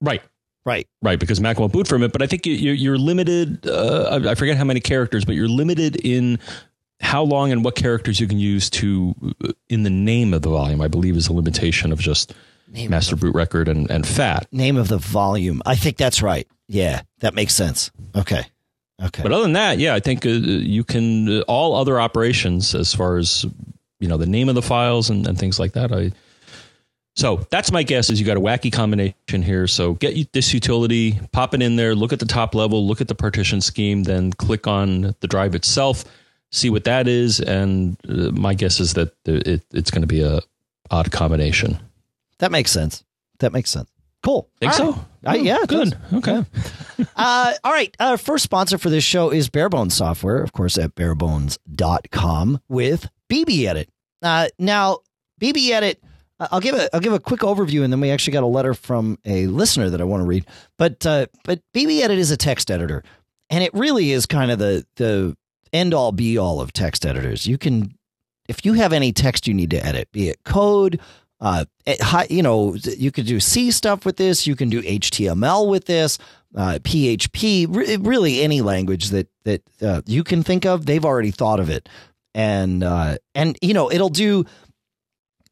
[0.00, 0.22] right?
[0.66, 0.86] Right.
[1.02, 2.12] Right, because Mac won't boot from it.
[2.12, 3.66] But I think you, you're limited.
[3.66, 6.38] Uh, I forget how many characters, but you're limited in
[7.00, 10.50] how long and what characters you can use to uh, in the name of the
[10.50, 10.82] volume.
[10.82, 12.34] I believe is a limitation of just
[12.68, 14.46] Name master boot record and, and fat.
[14.52, 15.62] Name of the volume.
[15.64, 16.46] I think that's right.
[16.68, 17.90] Yeah, that makes sense.
[18.14, 18.42] Okay.
[19.02, 19.22] Okay.
[19.22, 22.94] But other than that, yeah, I think uh, you can uh, all other operations as
[22.94, 23.46] far as
[24.00, 25.92] you know the name of the files and, and things like that.
[25.92, 26.12] I
[27.16, 29.66] so that's my guess is you got a wacky combination here.
[29.66, 33.08] So get this utility, pop it in there, look at the top level, look at
[33.08, 36.04] the partition scheme, then click on the drive itself,
[36.50, 40.22] see what that is, and uh, my guess is that it, it's going to be
[40.22, 40.40] a
[40.90, 41.78] odd combination.
[42.38, 43.04] that makes sense.
[43.40, 43.90] That makes sense.
[44.22, 44.48] Cool.
[44.60, 45.04] Think All so?
[45.24, 45.40] right.
[45.40, 45.96] Uh, yeah, good.
[46.14, 46.44] Okay.
[47.16, 47.96] Uh, all right.
[47.98, 53.66] Our first sponsor for this show is Barebones Software, of course, at barebones.com with BB
[53.66, 53.88] Edit.
[54.22, 54.98] Uh, now,
[55.40, 56.02] BB Edit,
[56.38, 58.46] uh, I'll give a I'll give a quick overview, and then we actually got a
[58.46, 60.46] letter from a listener that I want to read.
[60.76, 63.02] But uh, but BB Edit is a text editor,
[63.48, 65.36] and it really is kind of the the
[65.72, 67.46] end all be all of text editors.
[67.46, 67.94] You can
[68.48, 71.00] if you have any text you need to edit, be it code,
[71.40, 74.46] uh, it, you know, you could do C stuff with this.
[74.46, 76.18] You can do HTML with this,
[76.54, 80.84] uh, PHP, re- really any language that that uh, you can think of.
[80.84, 81.88] They've already thought of it,
[82.34, 84.44] and uh, and you know, it'll do.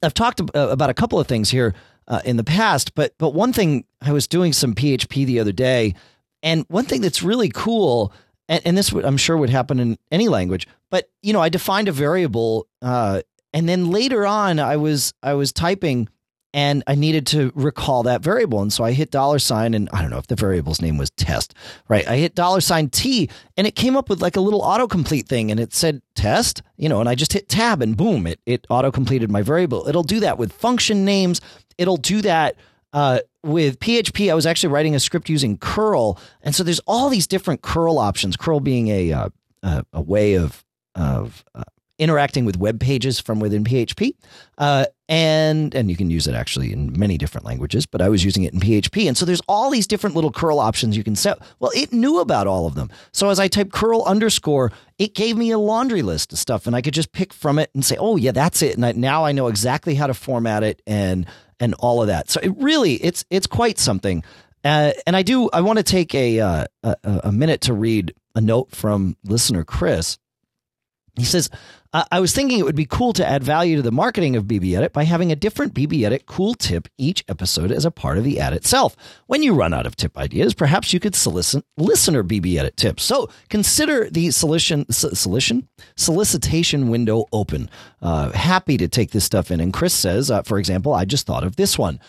[0.02, 1.74] I've talked uh, about a couple of things here
[2.06, 5.52] uh, in the past, but but one thing I was doing some PHP the other
[5.52, 5.94] day,
[6.42, 8.12] and one thing that's really cool,
[8.48, 11.88] and, and this I'm sure would happen in any language, but you know, I defined
[11.88, 16.08] a variable, uh, and then later on, I was I was typing,
[16.58, 20.02] and I needed to recall that variable, and so I hit dollar sign, and I
[20.02, 21.54] don't know if the variable's name was test,
[21.86, 22.04] right?
[22.08, 25.52] I hit dollar sign T, and it came up with like a little autocomplete thing,
[25.52, 28.66] and it said test, you know, and I just hit tab, and boom, it it
[28.70, 29.86] auto completed my variable.
[29.86, 31.40] It'll do that with function names.
[31.78, 32.56] It'll do that
[32.92, 34.28] uh, with PHP.
[34.28, 38.00] I was actually writing a script using curl, and so there's all these different curl
[38.00, 38.36] options.
[38.36, 39.28] Curl being a uh,
[39.62, 40.64] a, a way of
[40.96, 41.62] of uh,
[42.00, 44.14] interacting with web pages from within PHP,
[44.58, 47.86] uh, and and you can use it actually in many different languages.
[47.86, 50.58] But I was using it in PHP, and so there's all these different little curl
[50.58, 51.38] options you can set.
[51.58, 52.90] Well, it knew about all of them.
[53.12, 56.76] So as I typed curl underscore, it gave me a laundry list of stuff, and
[56.76, 58.76] I could just pick from it and say, oh yeah, that's it.
[58.76, 61.26] And I, now I know exactly how to format it and
[61.60, 62.30] and all of that.
[62.30, 64.22] So it really it's it's quite something.
[64.64, 68.14] Uh, and I do I want to take a, uh, a a minute to read
[68.34, 70.18] a note from listener Chris.
[71.16, 71.50] He says,
[71.92, 74.44] uh, I was thinking it would be cool to add value to the marketing of
[74.44, 78.18] BB Edit by having a different BB Edit cool tip each episode as a part
[78.18, 78.94] of the ad itself.
[79.26, 83.04] When you run out of tip ideas, perhaps you could solicit listener BB Edit tips.
[83.04, 87.70] So consider the solution, solution solicitation window open.
[88.02, 89.60] Uh, happy to take this stuff in.
[89.60, 92.00] And Chris says, uh, for example, I just thought of this one.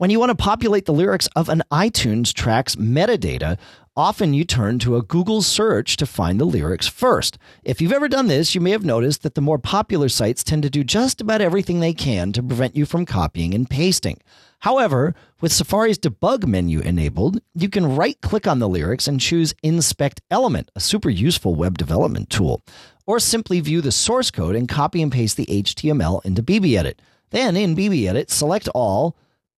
[0.00, 3.58] When you want to populate the lyrics of an iTunes track's metadata,
[4.00, 7.36] often you turn to a Google search to find the lyrics first.
[7.62, 10.62] If you've ever done this, you may have noticed that the more popular sites tend
[10.62, 14.18] to do just about everything they can to prevent you from copying and pasting.
[14.60, 19.54] However, with Safari's debug menu enabled, you can right click on the lyrics and choose
[19.62, 22.62] Inspect Element, a super useful web development tool,
[23.06, 26.94] or simply view the source code and copy and paste the HTML into BBEdit.
[27.32, 29.14] Then in BBEdit, select all,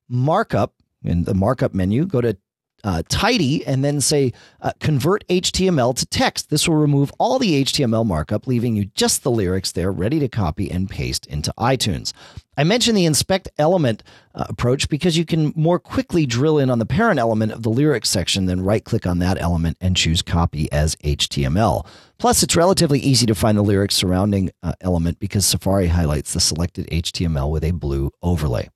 [0.09, 0.75] markup
[1.05, 2.37] in the markup menu, go to
[2.85, 6.51] uh, tidy and then say uh, convert HTML to text.
[6.51, 10.29] This will remove all the HTML markup, leaving you just the lyrics there ready to
[10.29, 12.13] copy and paste into iTunes.
[12.57, 14.03] I mentioned the inspect element
[14.35, 17.71] uh, approach because you can more quickly drill in on the parent element of the
[17.71, 21.87] lyrics section, then right click on that element and choose copy as HTML.
[22.19, 26.41] Plus, it's relatively easy to find the lyrics surrounding uh, element because Safari highlights the
[26.41, 28.69] selected HTML with a blue overlay.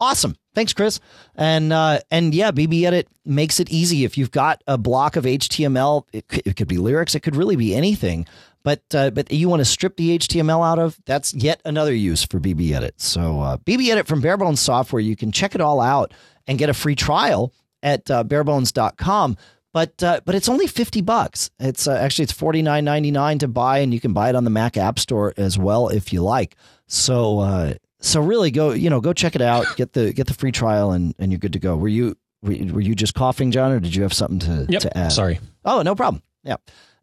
[0.00, 0.36] Awesome.
[0.54, 1.00] Thanks, Chris.
[1.34, 4.04] And uh, and yeah, BB Edit makes it easy.
[4.04, 7.36] If you've got a block of HTML, it could, it could be lyrics, it could
[7.36, 8.26] really be anything.
[8.62, 12.24] But uh, but you want to strip the HTML out of that's yet another use
[12.24, 13.00] for BB Edit.
[13.00, 16.12] So uh, BB Edit from Barebones Software, you can check it all out
[16.46, 19.36] and get a free trial at uh, barebones.com.
[19.72, 21.50] But uh, but it's only fifty bucks.
[21.58, 24.34] It's uh, actually it's forty nine ninety nine to buy, and you can buy it
[24.34, 26.56] on the Mac App Store as well if you like.
[26.86, 30.34] So uh, so really go you know go check it out get the get the
[30.34, 33.14] free trial and and you're good to go were you were you, were you just
[33.14, 34.82] coughing john or did you have something to, Yep.
[34.82, 35.40] to add Sorry.
[35.64, 36.56] oh no problem yeah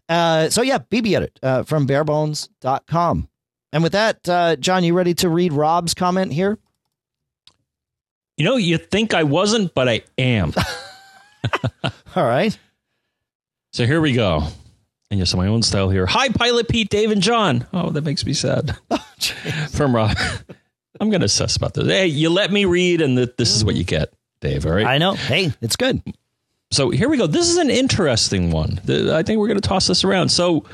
[0.09, 3.27] uh, so yeah bb edit uh, from barebones.com
[3.73, 6.57] and with that uh, john you ready to read rob's comment here
[8.37, 10.53] You know, you think I wasn't, but I am.
[12.15, 12.57] all right
[13.71, 14.43] So here we go.
[15.11, 16.05] And yes, my own style here.
[16.07, 17.65] Hi, Pilot Pete, Dave, and John.
[17.71, 18.75] Oh, that makes me sad.
[19.71, 20.17] From Rob.
[20.99, 21.87] I'm going to assess about this.
[21.87, 24.65] Hey, you let me read, and th- this is what you get, Dave.
[24.65, 24.85] All right.
[24.85, 25.13] I know.
[25.13, 26.01] Hey, it's good.
[26.71, 27.27] So here we go.
[27.27, 28.79] This is an interesting one.
[28.89, 30.29] I think we're going to toss this around.
[30.29, 30.65] So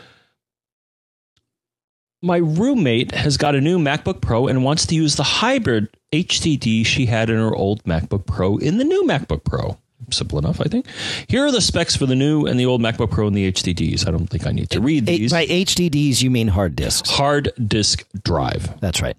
[2.21, 6.86] my roommate has got a new MacBook Pro and wants to use the hybrid HDD
[6.86, 9.77] she had in her old MacBook Pro in the new MacBook Pro.
[10.12, 10.88] Simple enough, I think.
[11.27, 14.07] Here are the specs for the new and the old MacBook Pro and the HDDs.
[14.07, 15.31] I don't think I need to read these.
[15.31, 17.10] By HDDs, you mean hard disks.
[17.10, 18.79] Hard disk drive.
[18.81, 19.15] That's right.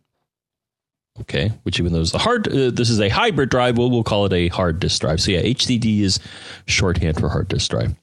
[1.21, 3.77] Okay, which even though it's the hard, uh, this is a hybrid drive.
[3.77, 5.21] We'll, we'll call it a hard disk drive.
[5.21, 6.19] So yeah, HDD is
[6.67, 7.95] shorthand for hard disk drive.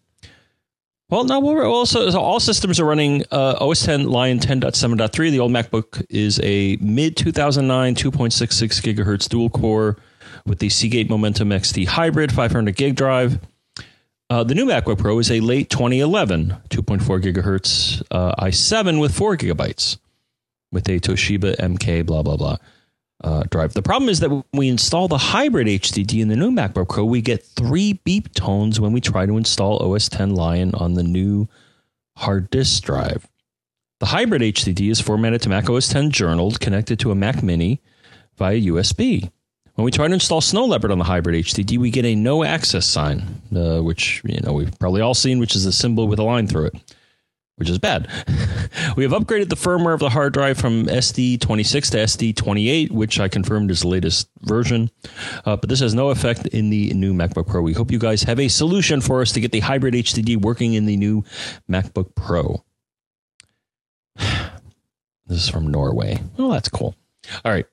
[1.09, 5.31] Well, now we're also so all systems are running uh, OS 10 Lion 10.7.3.
[5.31, 9.97] The old MacBook is a mid 2009 2.66 gigahertz dual core
[10.45, 13.39] with the Seagate Momentus XT hybrid 500 gig drive.
[14.29, 19.35] Uh, the new MacBook Pro is a late 2011 2.4 gigahertz uh, i7 with four
[19.35, 19.97] gigabytes
[20.71, 22.57] with a Toshiba MK blah blah blah
[23.23, 23.73] uh, drive.
[23.73, 27.05] The problem is that when we install the hybrid HDD in the new MacBook Pro,
[27.05, 31.03] we get three beep tones when we try to install OS 10 Lion on the
[31.03, 31.47] new
[32.17, 33.27] hard disk drive.
[33.99, 37.81] The hybrid HDD is formatted to Mac OS 10 journaled, connected to a Mac Mini
[38.37, 39.29] via USB.
[39.75, 42.43] When we try to install Snow Leopard on the hybrid HDD, we get a no
[42.43, 46.19] access sign, uh, which you know we've probably all seen, which is a symbol with
[46.19, 46.95] a line through it
[47.59, 48.07] which is bad.
[48.95, 51.97] we have upgraded the firmware of the hard drive from SD26 to
[52.33, 54.89] SD28, which I confirmed is the latest version.
[55.45, 57.61] Uh, but this has no effect in the new MacBook Pro.
[57.61, 60.73] We hope you guys have a solution for us to get the hybrid HDD working
[60.73, 61.23] in the new
[61.69, 62.63] MacBook Pro.
[65.27, 66.17] This is from Norway.
[66.39, 66.95] Oh, that's cool.
[67.45, 67.67] All right.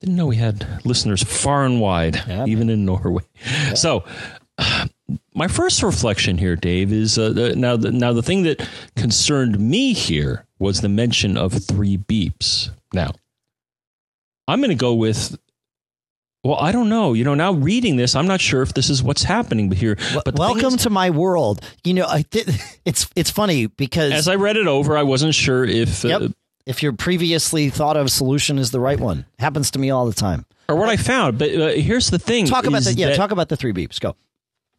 [0.00, 3.22] Didn't know we had listeners far and wide, yeah, even in Norway.
[3.46, 3.72] Yeah.
[3.72, 4.04] So,
[5.34, 8.66] my first reflection here, Dave, is uh, the, now the, now the thing that
[8.96, 12.70] concerned me here was the mention of three beeps.
[12.92, 13.12] Now,
[14.46, 15.38] I'm going to go with.
[16.44, 17.12] Well, I don't know.
[17.12, 19.96] You know, now reading this, I'm not sure if this is what's happening but here.
[20.24, 21.64] But welcome is, to my world.
[21.84, 22.48] You know, I th-
[22.84, 26.28] it's it's funny because as I read it over, I wasn't sure if uh,
[26.66, 29.24] if your previously thought of solution is the right one.
[29.38, 30.44] Happens to me all the time.
[30.68, 31.38] Or what I found.
[31.38, 32.46] But uh, here's the thing.
[32.46, 33.10] Talk about the yeah.
[33.10, 34.00] That, talk about the three beeps.
[34.00, 34.16] Go.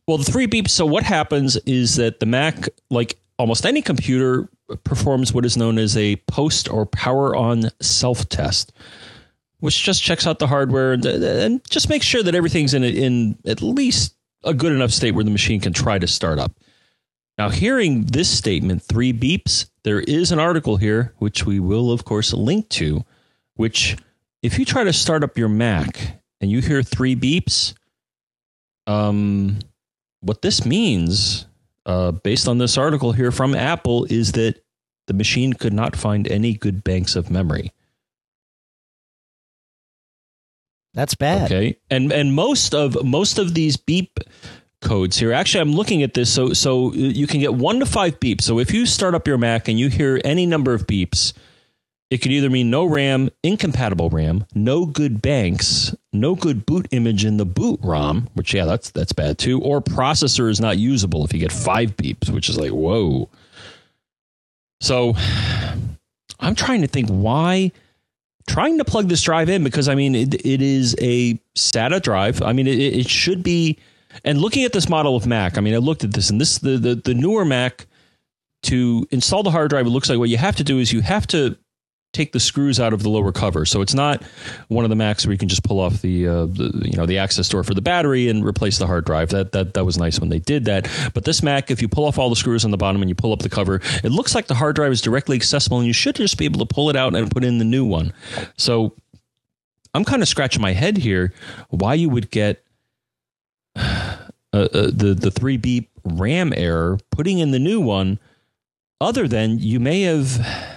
[0.08, 0.72] Well, the three beeps.
[0.72, 4.50] So what happens is that the Mac, like almost any computer,
[4.84, 8.74] performs what is known as a post or power on self test,
[9.60, 13.38] which just checks out the hardware and, and just makes sure that everything's in in
[13.46, 16.54] at least a good enough state where the machine can try to start up.
[17.38, 22.06] Now, hearing this statement, three beeps, there is an article here, which we will, of
[22.06, 23.04] course, link to,
[23.56, 23.98] which
[24.44, 27.74] if you try to start up your Mac and you hear three beeps,
[28.86, 29.58] um,
[30.24, 31.46] what this means,
[31.86, 34.64] uh, based on this article here from Apple, is that
[35.08, 37.72] the machine could not find any good banks of memory.
[40.94, 41.52] That's bad.
[41.52, 44.20] Okay, and and most of most of these beep
[44.82, 45.34] codes here.
[45.34, 46.32] Actually, I'm looking at this.
[46.32, 48.42] So so you can get one to five beeps.
[48.44, 51.34] So if you start up your Mac and you hear any number of beeps,
[52.12, 57.26] it could either mean no RAM, incompatible RAM, no good banks, no good boot image
[57.26, 61.26] in the boot ROM, which yeah, that's that's bad too, or processor is not usable
[61.26, 63.30] if you get five beeps, which is like whoa.
[64.82, 65.13] So
[66.39, 67.71] I'm trying to think why
[68.47, 72.41] trying to plug this drive in because I mean it, it is a SATA drive.
[72.41, 73.78] I mean it, it should be
[74.23, 76.60] and looking at this model of Mac, I mean I looked at this and this
[76.60, 77.88] the the, the newer Mac
[78.63, 81.02] to install the hard drive, it looks like what you have to do is you
[81.02, 81.58] have to
[82.13, 83.65] take the screws out of the lower cover.
[83.65, 84.23] So it's not
[84.67, 87.06] one of the Macs where you can just pull off the, uh, the, you know
[87.06, 89.30] the access door for the battery and replace the hard drive.
[89.30, 90.88] That that that was nice when they did that.
[91.13, 93.15] But this Mac, if you pull off all the screws on the bottom and you
[93.15, 95.93] pull up the cover, it looks like the hard drive is directly accessible, and you
[95.93, 98.13] should just be able to pull it out and put in the new one.
[98.58, 98.93] So
[99.93, 101.34] I'm kind of scratching my head here
[101.69, 102.63] why you would get.
[104.56, 108.19] Uh, uh, the the three beep RAM error, putting in the new one,
[109.02, 110.72] other than you may have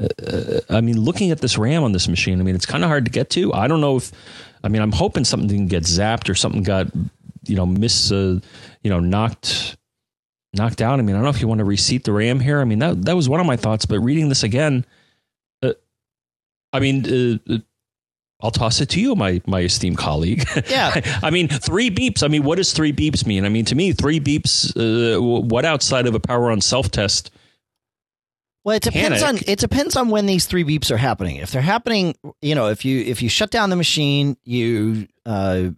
[0.00, 2.88] uh, I mean, looking at this RAM on this machine, I mean, it's kind of
[2.88, 3.52] hard to get to.
[3.52, 4.10] I don't know if,
[4.62, 6.88] I mean, I'm hoping something didn't get zapped or something got,
[7.46, 8.40] you know, miss, uh,
[8.82, 9.76] you know, knocked,
[10.52, 10.98] knocked out.
[10.98, 12.60] I mean, I don't know if you want to reseat the RAM here.
[12.60, 13.86] I mean, that that was one of my thoughts.
[13.86, 14.84] But reading this again,
[15.62, 15.74] uh,
[16.72, 17.58] I mean, uh, uh
[18.42, 20.44] I'll toss it to you, my my esteemed colleague.
[20.68, 21.00] Yeah.
[21.22, 22.22] I mean, three beeps.
[22.22, 23.44] I mean, what does three beeps mean?
[23.44, 24.76] I mean, to me, three beeps.
[24.76, 27.30] Uh, what outside of a power on self test?
[28.64, 29.42] Well, it depends panic.
[29.42, 31.36] on it depends on when these three beeps are happening.
[31.36, 35.68] If they're happening, you know, if you if you shut down the machine, you uh,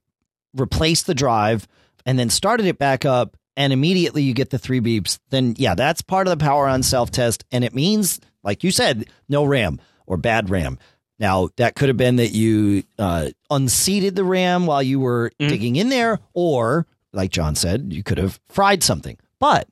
[0.54, 1.66] replace the drive,
[2.04, 5.74] and then started it back up, and immediately you get the three beeps, then yeah,
[5.74, 7.44] that's part of the power on self test.
[7.50, 10.78] And it means, like you said, no RAM or bad RAM.
[11.18, 15.48] Now, that could have been that you uh, unseated the RAM while you were Mhm.
[15.48, 19.16] digging in there, or like John said, you could have fried something.
[19.40, 19.68] But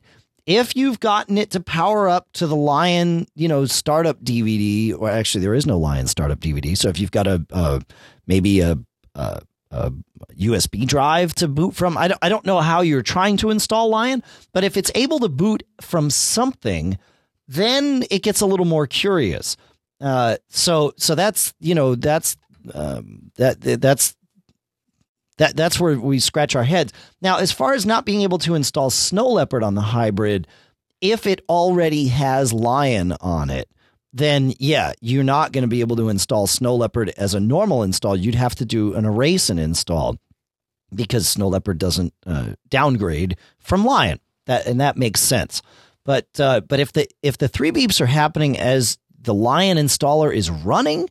[0.46, 5.08] if you've gotten it to power up to the Lion, you know, startup DVD, or
[5.08, 6.76] actually there is no Lion startup DVD.
[6.76, 7.80] So if you've got a, uh,
[8.26, 8.78] maybe a,
[9.14, 9.92] a, a
[10.38, 13.88] USB drive to boot from, I don't, I don't know how you're trying to install
[13.88, 14.22] Lion,
[14.52, 16.98] but if it's able to boot from something,
[17.48, 19.56] then it gets a little more curious.
[20.00, 22.36] Uh, so, so that's, you know, that's,
[22.74, 24.14] um, that, that's,
[25.38, 26.92] that that's where we scratch our heads.
[27.20, 30.46] Now, as far as not being able to install Snow Leopard on the hybrid,
[31.00, 33.68] if it already has Lion on it,
[34.12, 37.82] then yeah, you're not going to be able to install Snow Leopard as a normal
[37.82, 38.16] install.
[38.16, 40.18] You'd have to do an erase and install
[40.94, 44.20] because Snow Leopard doesn't uh, downgrade from Lion.
[44.46, 45.62] That and that makes sense.
[46.04, 50.32] But uh, but if the if the three beeps are happening as the Lion installer
[50.32, 51.08] is running,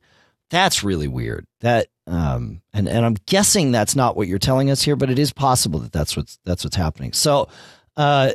[0.49, 1.45] that's really weird.
[1.61, 5.19] That um and and I'm guessing that's not what you're telling us here, but it
[5.19, 7.13] is possible that that's what's that's what's happening.
[7.13, 7.47] So,
[7.97, 8.31] uh,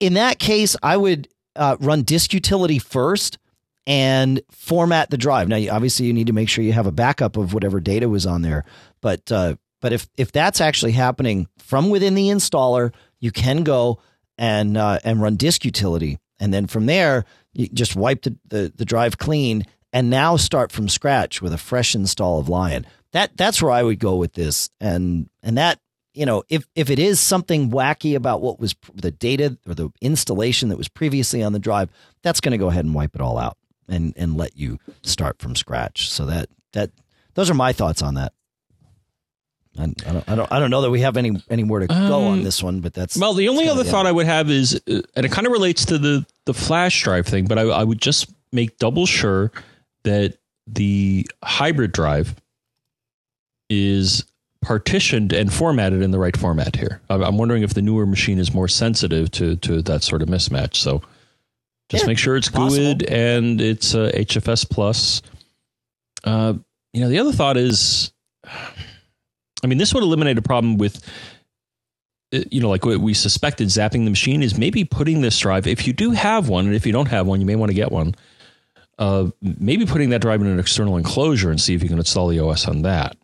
[0.00, 3.38] in that case, I would uh, run disk utility first
[3.86, 5.48] and format the drive.
[5.48, 8.26] Now, obviously, you need to make sure you have a backup of whatever data was
[8.26, 8.64] on there.
[9.00, 14.00] But uh, but if if that's actually happening from within the installer, you can go
[14.36, 18.72] and uh, and run disk utility, and then from there, you just wipe the, the,
[18.76, 22.86] the drive clean and now start from scratch with a fresh install of Lion.
[23.12, 25.80] That that's where I would go with this, and and that
[26.14, 29.90] you know if if it is something wacky about what was the data or the
[30.00, 31.88] installation that was previously on the drive,
[32.22, 33.56] that's going to go ahead and wipe it all out
[33.88, 36.10] and and let you start from scratch.
[36.10, 36.90] So that that
[37.34, 38.32] those are my thoughts on that.
[39.78, 42.24] I, I don't I don't I don't know that we have any anywhere to go
[42.26, 44.26] on Um, this one, but that's Well, the only kinda other the thought I would
[44.26, 47.58] have is, uh, and it kind of relates to the the flash drive thing, but
[47.58, 49.52] I, I would just make double sure
[50.04, 52.34] that the hybrid drive
[53.70, 54.24] is
[54.60, 57.00] partitioned and formatted in the right format here.
[57.08, 60.76] I'm, wondering if the newer machine is more sensitive to to that sort of mismatch.
[60.76, 61.02] So
[61.88, 62.94] just Yeah, make sure it's possible.
[62.94, 65.22] GUID and it's uh, HFS plus.
[66.24, 66.54] Uh,
[66.92, 68.12] you know, the other thought is,
[68.44, 71.02] I mean, this would eliminate a problem with
[72.34, 75.66] uh, you know, like what we suspected zapping the machine is maybe putting this drive,
[75.66, 77.74] if you do have one, and if you don't have one, you may want to
[77.74, 78.14] get one,
[78.98, 82.28] uh, maybe putting that drive in an external enclosure and see if you can install
[82.28, 83.16] the OS on that.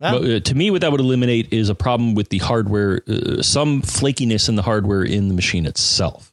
[0.00, 3.42] But, uh, to me, what that would eliminate is a problem with the hardware, uh,
[3.42, 6.32] some flakiness in the hardware in the machine itself.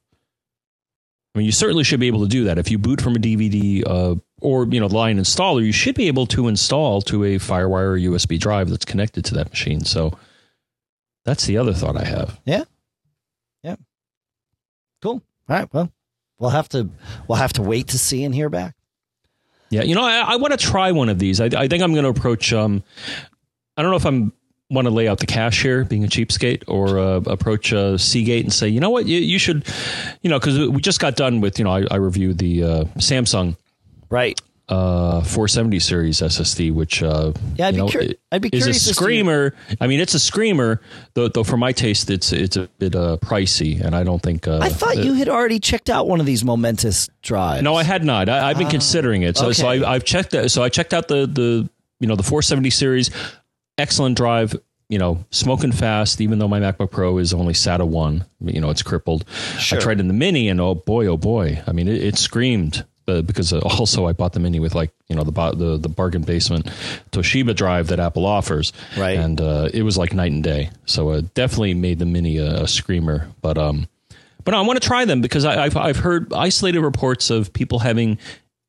[1.34, 2.58] I mean, you certainly should be able to do that.
[2.58, 5.96] If you boot from a DVD uh, or you know the Lion installer, you should
[5.96, 9.84] be able to install to a FireWire or USB drive that's connected to that machine.
[9.84, 10.18] So
[11.26, 12.40] that's the other thought I have.
[12.46, 12.64] Yeah.
[13.64, 13.76] Yeah.
[15.02, 15.24] Cool.
[15.50, 15.92] All right, well,
[16.40, 16.90] we'll have to
[17.28, 18.76] we'll have to wait to see and hear back.
[19.70, 21.42] Yeah, you know, I, I want to try one of these.
[21.42, 22.54] I, I think I'm going to approach.
[22.54, 22.84] Um,
[23.76, 24.32] I don't know if I'm
[24.70, 28.44] want to lay out the cash here, being a cheapskate, or uh, approach uh, Seagate
[28.44, 29.64] and say, you know what, you, you should,
[30.22, 32.84] you know, because we just got done with, you know, I, I reviewed the uh,
[32.98, 33.58] Samsung
[34.10, 34.40] Right.
[34.68, 38.74] Uh, 470 series SSD, which uh, Yeah, I'd be know, curi- I'd be is a
[38.74, 39.54] screamer.
[39.80, 40.82] I mean, it's a screamer,
[41.14, 41.28] though.
[41.28, 44.48] Though for my taste, it's it's a bit uh, pricey, and I don't think.
[44.48, 47.62] Uh, I thought uh, you had already checked out one of these Momentus drives.
[47.62, 48.28] No, I had not.
[48.28, 49.38] I, I've been considering it.
[49.38, 49.86] So, so okay.
[49.86, 50.32] I, I've checked.
[50.32, 53.12] that- So I checked out the the you know the 470 series,
[53.78, 54.56] excellent drive.
[54.90, 56.22] You know, smoking fast.
[56.22, 59.26] Even though my MacBook Pro is only SATA one, you know, it's crippled.
[59.60, 59.78] Sure.
[59.78, 61.62] I tried in the Mini, and oh boy, oh boy.
[61.68, 62.84] I mean, it, it screamed.
[63.08, 65.90] Uh, because uh, also I bought the Mini with like you know the the the
[65.90, 66.66] bargain basement
[67.12, 69.18] Toshiba drive that Apple offers, Right.
[69.18, 70.70] And uh, it was like night and day.
[70.86, 73.30] So uh, definitely made the Mini a, a screamer.
[73.42, 73.88] But um,
[74.44, 77.52] but no, I want to try them because I, I've I've heard isolated reports of
[77.54, 78.18] people having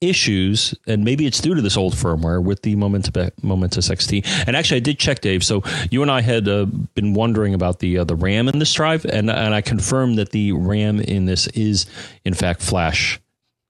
[0.00, 4.26] issues, and maybe it's due to this old firmware with the Momentus, Momentus XT.
[4.46, 5.42] And actually, I did check, Dave.
[5.44, 8.72] So you and I had uh, been wondering about the uh, the RAM in this
[8.72, 11.86] drive, and and I confirmed that the RAM in this is
[12.24, 13.20] in fact flash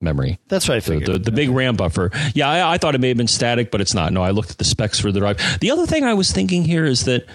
[0.00, 0.38] memory.
[0.48, 2.10] That's I The, the, the big RAM buffer.
[2.34, 4.12] Yeah, I, I thought it may have been static, but it's not.
[4.12, 5.38] No, I looked at the specs for the drive.
[5.60, 7.26] The other thing I was thinking here is that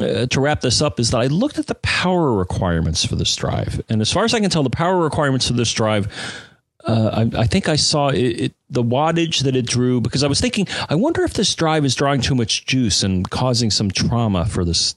[0.00, 3.34] uh, to wrap this up is that I looked at the power requirements for this
[3.34, 6.12] drive, and as far as I can tell, the power requirements for this drive.
[6.84, 10.28] Uh, I, I think I saw it, it, the wattage that it drew because I
[10.28, 13.90] was thinking, I wonder if this drive is drawing too much juice and causing some
[13.90, 14.94] trauma for this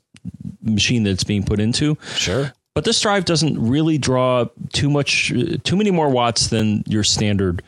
[0.62, 1.98] machine that it's being put into.
[2.14, 2.54] sure.
[2.80, 5.34] But this drive doesn't really draw too much,
[5.66, 7.62] too many more watts than your standard.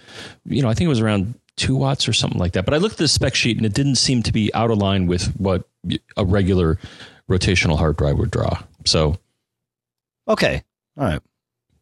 [0.46, 2.64] You know, I think it was around two watts or something like that.
[2.64, 4.78] But I looked at the spec sheet and it didn't seem to be out of
[4.78, 5.68] line with what
[6.16, 6.80] a regular
[7.30, 8.58] rotational hard drive would draw.
[8.86, 9.18] So,
[10.30, 10.64] Okay.
[10.98, 11.20] All right.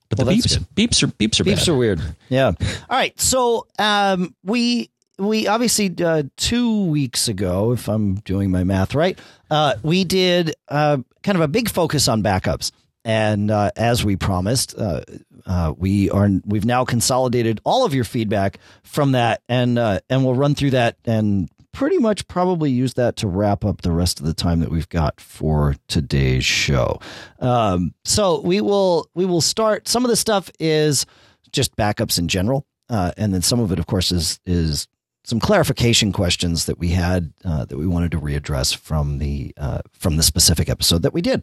[0.10, 1.70] but Well, the beeps, beeps are beeps are Beeps bad.
[1.70, 2.02] are weird.
[2.30, 2.48] Yeah.
[2.90, 3.20] All right.
[3.22, 9.20] So um, we we obviously uh, two weeks ago, if I'm doing my math right,
[9.52, 12.72] uh, we did uh, kind of a big focus on backups,
[13.10, 15.02] and uh, as we promised, uh,
[15.48, 20.24] uh, we are we've now consolidated all of your feedback from that, and uh, and
[20.24, 24.20] we'll run through that and pretty much probably use that to wrap up the rest
[24.20, 27.00] of the time that we've got for today's show.
[27.40, 29.88] Um, so we will we will start.
[29.88, 31.08] Some of the stuff is
[31.52, 34.88] just backups in general, uh, and then some of it, of course, is is
[35.24, 39.52] some clarification questions that we had uh, that we wanted to readdress from the
[39.94, 41.42] from the specific episode that we did.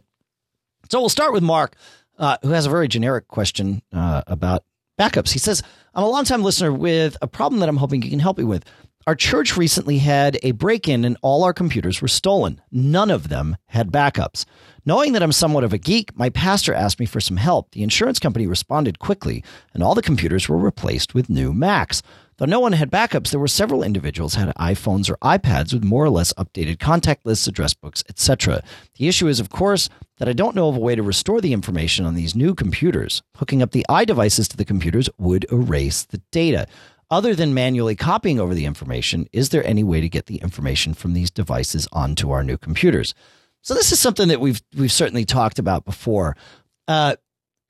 [0.89, 1.75] So we'll start with Mark,
[2.17, 4.63] uh, who has a very generic question uh, about
[4.99, 5.31] backups.
[5.31, 5.61] He says,
[5.93, 8.63] "I'm a longtime listener with a problem that I'm hoping you can help me with."
[9.07, 12.61] Our church recently had a break in and all our computers were stolen.
[12.73, 14.43] None of them had backups.
[14.85, 17.71] Knowing that I'm somewhat of a geek, my pastor asked me for some help.
[17.71, 22.01] The insurance company responded quickly, and all the computers were replaced with new Macs.
[22.35, 26.03] Though no one had backups, there were several individuals had iPhones or iPads with more
[26.03, 28.61] or less updated contact lists, address books, etc.
[28.97, 31.53] The issue is, of course, that I don't know of a way to restore the
[31.53, 33.21] information on these new computers.
[33.35, 36.67] Hooking up the iDevices to the computers would erase the data.
[37.09, 40.93] Other than manually copying over the information, is there any way to get the information
[40.93, 43.13] from these devices onto our new computers?
[43.61, 46.35] So this is something that we've we've certainly talked about before,
[46.87, 47.15] uh,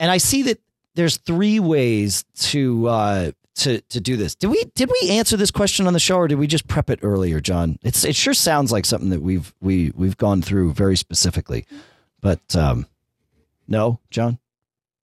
[0.00, 0.60] and I see that
[0.94, 4.34] there's three ways to uh, to to do this.
[4.34, 6.90] Did we did we answer this question on the show, or did we just prep
[6.90, 7.78] it earlier, John?
[7.82, 11.66] It's it sure sounds like something that we've we we've gone through very specifically,
[12.20, 12.86] but um,
[13.66, 14.38] no, John.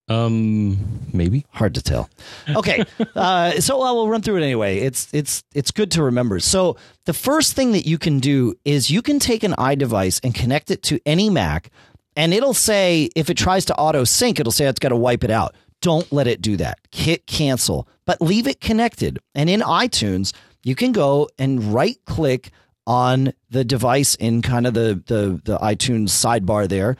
[0.07, 0.77] Um,
[1.13, 1.45] maybe.
[1.49, 2.09] hard to tell.
[2.47, 2.83] Okay,
[3.15, 4.79] uh, so uh, we'll run through it anyway.
[4.79, 6.39] It's it's it's good to remember.
[6.39, 10.35] So the first thing that you can do is you can take an iDevice and
[10.35, 11.71] connect it to any Mac,
[12.15, 15.23] and it'll say if it tries to auto sync, it'll say it's got to wipe
[15.23, 15.55] it out.
[15.81, 16.79] Don't let it do that.
[16.91, 19.19] Hit cancel, but leave it connected.
[19.33, 22.51] And in iTunes, you can go and right click
[22.87, 26.97] on the device in kind of the the the iTunes sidebar there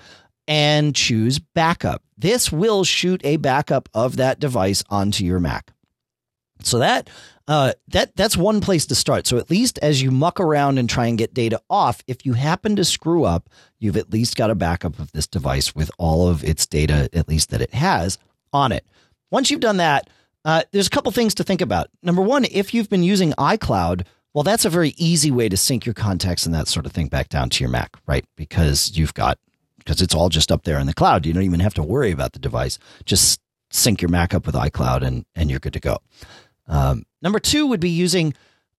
[0.47, 2.03] and choose backup.
[2.17, 5.71] This will shoot a backup of that device onto your Mac.
[6.63, 7.09] So that
[7.47, 9.27] uh, that that's one place to start.
[9.27, 12.33] So at least as you muck around and try and get data off, if you
[12.33, 16.27] happen to screw up, you've at least got a backup of this device with all
[16.27, 18.17] of its data, at least that it has
[18.51, 18.85] on it.
[19.29, 20.09] Once you've done that,
[20.45, 21.89] uh, there's a couple things to think about.
[22.01, 24.05] Number one, if you've been using iCloud,
[24.35, 27.07] well, that's a very easy way to sync your contacts and that sort of thing
[27.07, 28.25] back down to your Mac, right?
[28.35, 29.39] Because you've got
[29.77, 31.25] because it's all just up there in the cloud.
[31.25, 32.77] You don't even have to worry about the device.
[33.05, 33.39] Just
[33.71, 35.99] sync your Mac up with iCloud and, and you're good to go.
[36.67, 38.33] Um, number two would be using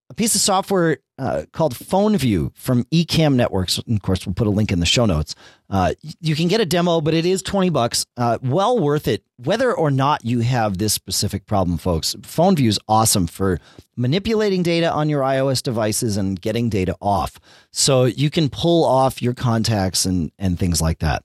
[0.08, 3.78] a piece of software uh, called PhoneView from Ecamm Networks.
[3.78, 5.34] Of course, we'll put a link in the show notes.
[5.68, 8.06] Uh, you can get a demo, but it is 20 bucks.
[8.16, 12.14] Uh, well worth it, whether or not you have this specific problem, folks.
[12.16, 13.58] PhoneView is awesome for
[13.96, 17.40] manipulating data on your iOS devices and getting data off.
[17.72, 21.24] So you can pull off your contacts and, and things like that.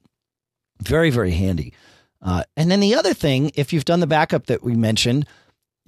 [0.82, 1.74] Very, very handy.
[2.22, 5.28] Uh, and then the other thing, if you've done the backup that we mentioned,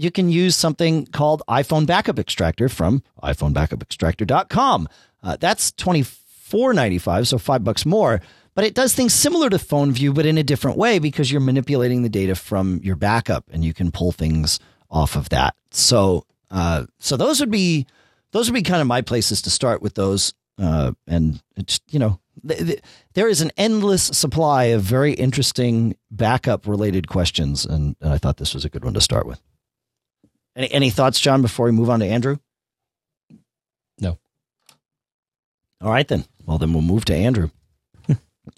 [0.04, 4.90] you can use something called iPhone Backup Extractor from iPhoneBackupExtractor.com.
[5.22, 8.22] Uh, that's twenty four ninety five, so five bucks more.
[8.56, 12.04] But it does things similar to PhoneView, but in a different way because you're manipulating
[12.04, 14.60] the data from your backup, and you can pull things
[14.92, 15.56] off of that.
[15.72, 17.88] So, uh, so those would be
[18.32, 20.34] those would be kind of my places to start with those.
[20.60, 21.42] Uh, and
[21.90, 22.82] you know th- th-
[23.14, 28.38] there is an endless supply of very interesting backup related questions, and, and I thought
[28.38, 29.42] this was a good one to start with.
[30.56, 32.38] Any any thoughts, John, before we move on to Andrew?
[34.00, 34.20] No.
[35.82, 36.26] All right then.
[36.46, 37.50] Well, then we'll move to Andrew.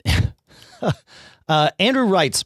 [1.47, 2.43] uh, Andrew writes,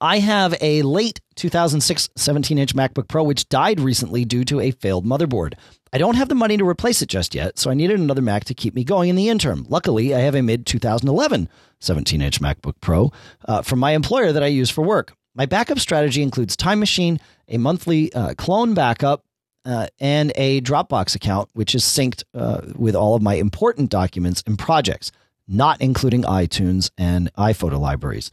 [0.00, 4.70] I have a late 2006 17 inch MacBook Pro, which died recently due to a
[4.70, 5.54] failed motherboard.
[5.92, 8.44] I don't have the money to replace it just yet, so I needed another Mac
[8.46, 9.64] to keep me going in the interim.
[9.68, 11.48] Luckily, I have a mid 2011
[11.80, 13.12] 17 inch MacBook Pro
[13.46, 15.14] uh, from my employer that I use for work.
[15.34, 19.24] My backup strategy includes Time Machine, a monthly uh, clone backup,
[19.64, 24.42] uh, and a Dropbox account, which is synced uh, with all of my important documents
[24.46, 25.10] and projects,
[25.48, 28.30] not including iTunes and iPhoto libraries.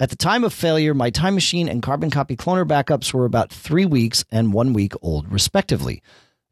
[0.00, 3.50] At the time of failure, my Time Machine and Carbon Copy Cloner backups were about
[3.50, 6.02] three weeks and one week old, respectively.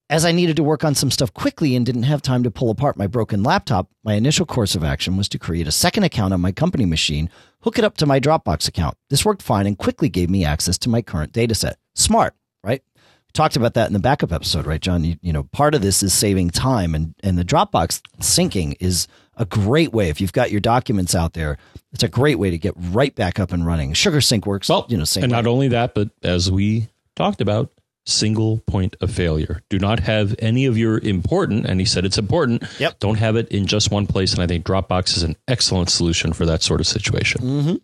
[0.09, 2.71] As I needed to work on some stuff quickly and didn't have time to pull
[2.71, 6.33] apart my broken laptop, my initial course of action was to create a second account
[6.33, 7.29] on my company machine,
[7.63, 8.97] hook it up to my Dropbox account.
[9.11, 11.79] This worked fine and quickly gave me access to my current data set.
[11.97, 12.85] Smart, right?
[12.95, 15.03] We talked about that in the backup episode, right, John?
[15.03, 19.09] You, you know, part of this is saving time, and, and the Dropbox syncing is
[19.37, 21.59] a great way if you've got your documents out there.
[21.93, 23.93] It's a great way to get right back up and running.
[23.93, 24.69] Sugar Sync works.
[24.69, 25.39] Well, you know, same and way.
[25.39, 27.73] not only that, but as we talked about,
[28.07, 29.63] single point of failure.
[29.69, 32.63] Do not have any of your important, and he said it's important.
[32.79, 32.99] Yep.
[33.01, 34.33] Don't have it in just one place.
[34.33, 37.41] And I think Dropbox is an excellent solution for that sort of situation.
[37.43, 37.75] Mm-hmm.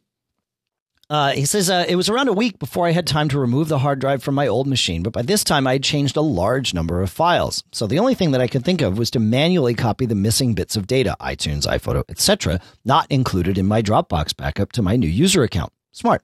[1.10, 3.68] Uh, he says uh, it was around a week before I had time to remove
[3.68, 6.22] the hard drive from my old machine, but by this time I had changed a
[6.22, 7.64] large number of files.
[7.70, 10.54] So the only thing that I could think of was to manually copy the missing
[10.54, 15.06] bits of data, iTunes, iPhoto, etc., not included in my Dropbox backup to my new
[15.06, 15.70] user account.
[15.90, 16.22] Smart.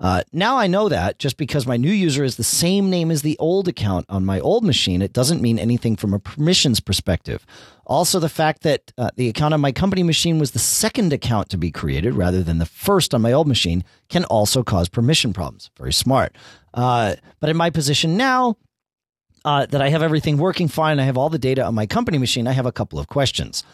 [0.00, 3.20] Uh, now I know that just because my new user is the same name as
[3.20, 7.44] the old account on my old machine, it doesn't mean anything from a permissions perspective.
[7.84, 11.50] Also, the fact that uh, the account on my company machine was the second account
[11.50, 15.34] to be created rather than the first on my old machine can also cause permission
[15.34, 15.70] problems.
[15.76, 16.34] Very smart.
[16.72, 18.56] Uh, but in my position now,
[19.44, 22.16] uh, that I have everything working fine, I have all the data on my company
[22.16, 23.64] machine, I have a couple of questions.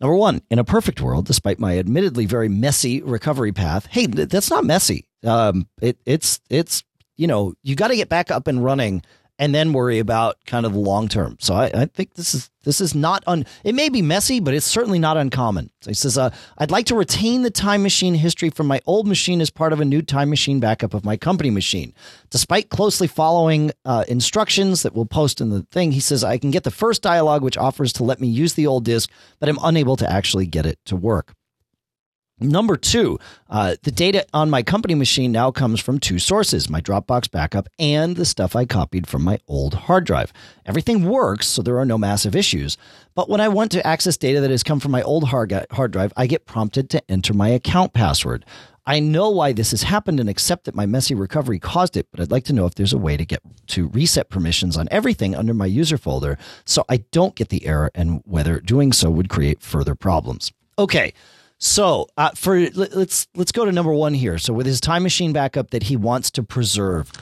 [0.00, 4.50] Number one, in a perfect world, despite my admittedly very messy recovery path, hey, that's
[4.50, 5.06] not messy.
[5.24, 6.82] Um, it, it's it's
[7.16, 9.02] you know you got to get back up and running
[9.38, 11.36] and then worry about kind of the long term.
[11.40, 13.44] So I, I, think this is this is not un.
[13.64, 15.70] It may be messy, but it's certainly not uncommon.
[15.80, 19.08] So he says, uh, "I'd like to retain the time machine history from my old
[19.08, 21.92] machine as part of a new time machine backup of my company machine.
[22.30, 26.50] Despite closely following uh, instructions that we'll post in the thing, he says I can
[26.50, 29.10] get the first dialogue which offers to let me use the old disk,
[29.40, 31.34] but I'm unable to actually get it to work."
[32.42, 33.18] Number two,
[33.48, 37.68] uh, the data on my company machine now comes from two sources my Dropbox backup
[37.78, 40.32] and the stuff I copied from my old hard drive.
[40.66, 42.76] Everything works, so there are no massive issues.
[43.14, 45.92] But when I want to access data that has come from my old hard, hard
[45.92, 48.44] drive, I get prompted to enter my account password.
[48.84, 52.20] I know why this has happened and accept that my messy recovery caused it, but
[52.20, 55.36] I'd like to know if there's a way to get to reset permissions on everything
[55.36, 59.28] under my user folder so I don't get the error and whether doing so would
[59.28, 60.50] create further problems.
[60.78, 61.12] Okay.
[61.64, 64.36] So uh, for let's let's go to number one here.
[64.36, 67.12] So with his time machine backup that he wants to preserve,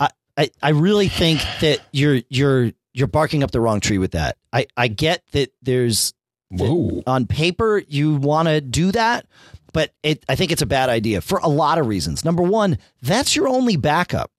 [0.00, 4.10] I, I, I really think that you're you're you're barking up the wrong tree with
[4.10, 4.36] that.
[4.52, 6.12] I, I get that there's
[6.48, 7.04] Whoa.
[7.06, 9.26] on paper you want to do that,
[9.72, 12.24] but it I think it's a bad idea for a lot of reasons.
[12.24, 14.32] Number one, that's your only backup.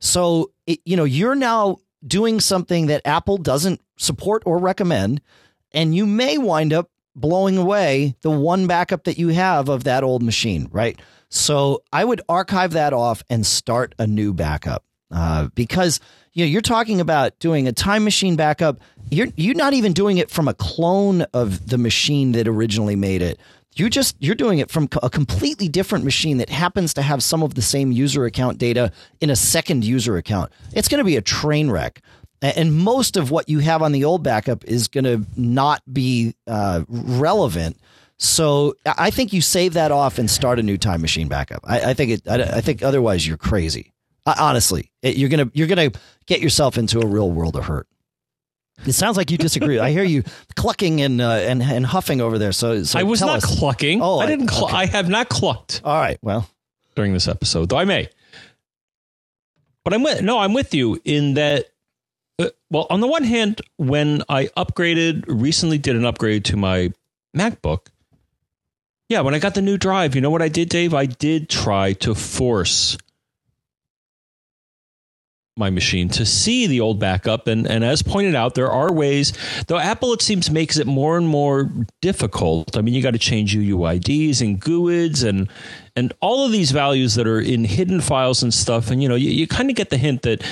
[0.00, 5.20] So it, you know you're now doing something that Apple doesn't support or recommend,
[5.70, 10.04] and you may wind up blowing away the one backup that you have of that
[10.04, 10.98] old machine, right?
[11.28, 16.00] So I would archive that off and start a new backup uh, because
[16.32, 18.80] you know you're talking about doing a time machine backup.
[19.10, 23.22] You're you're not even doing it from a clone of the machine that originally made
[23.22, 23.38] it.
[23.74, 27.42] You just you're doing it from a completely different machine that happens to have some
[27.42, 30.52] of the same user account data in a second user account.
[30.74, 32.02] It's going to be a train wreck
[32.42, 36.34] and most of what you have on the old backup is going to not be
[36.46, 37.76] uh, relevant.
[38.18, 41.60] So I think you save that off and start a new time machine backup.
[41.64, 42.28] I, I think it.
[42.28, 43.92] I, I, think otherwise you're crazy.
[44.26, 45.90] Uh, honestly, it, you're gonna you're gonna
[46.26, 47.88] get yourself into a real world of hurt.
[48.86, 49.78] It sounds like you disagree.
[49.78, 50.24] I hear you
[50.56, 52.52] clucking and uh, and and huffing over there.
[52.52, 53.58] So, so I was not us.
[53.58, 54.00] clucking.
[54.02, 54.48] Oh, I didn't.
[54.48, 54.76] Cl- okay.
[54.76, 56.18] I have not clucked All right.
[56.22, 56.48] Well,
[56.94, 58.08] during this episode, though I may.
[59.84, 60.22] But I'm with.
[60.22, 61.66] No, I'm with you in that.
[62.72, 66.90] Well, on the one hand, when I upgraded recently, did an upgrade to my
[67.36, 67.88] MacBook.
[69.10, 70.94] Yeah, when I got the new drive, you know what I did, Dave?
[70.94, 72.96] I did try to force
[75.58, 79.34] my machine to see the old backup and and as pointed out there are ways
[79.66, 81.70] though apple it seems makes it more and more
[82.00, 85.50] difficult i mean you got to change uuids and guids and
[85.94, 89.14] and all of these values that are in hidden files and stuff and you know
[89.14, 90.42] you, you kind of get the hint that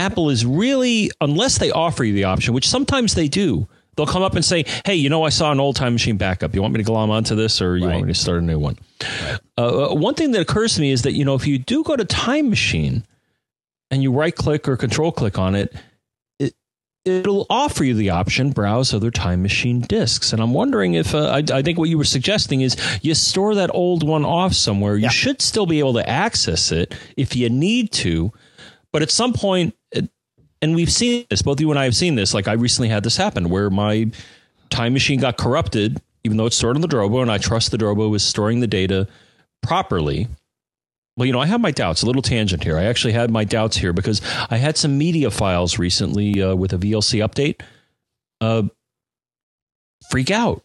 [0.00, 4.22] apple is really unless they offer you the option which sometimes they do they'll come
[4.22, 6.72] up and say hey you know i saw an old time machine backup you want
[6.74, 7.94] me to glom onto this or you Right.
[7.94, 8.76] want me to start a new one
[9.58, 11.96] uh, one thing that occurs to me is that you know if you do go
[11.96, 13.04] to time machine
[13.90, 15.74] and you right click or control click on it,
[16.38, 16.54] it
[17.04, 20.32] it'll offer you the option browse other time machine disks.
[20.32, 23.54] And I'm wondering if uh, I, I think what you were suggesting is you store
[23.56, 24.96] that old one off somewhere.
[24.96, 28.32] You should still be able to access it if you need to,
[28.92, 29.32] but at some
[30.62, 31.42] and we've seen this.
[31.42, 32.34] Both you and I have seen this.
[32.34, 34.10] Like I recently had this happen where my
[34.68, 37.78] time machine got corrupted, even though it's stored on the Drobo, and I trust the
[37.78, 39.08] Drobo was storing the data
[39.62, 40.28] properly.
[41.16, 42.02] Well, you know, I have my doubts.
[42.02, 42.78] A little tangent here.
[42.78, 46.72] I actually had my doubts here because I had some media files recently uh, with
[46.72, 47.60] a VLC update
[48.40, 48.62] uh,
[50.10, 50.62] freak out.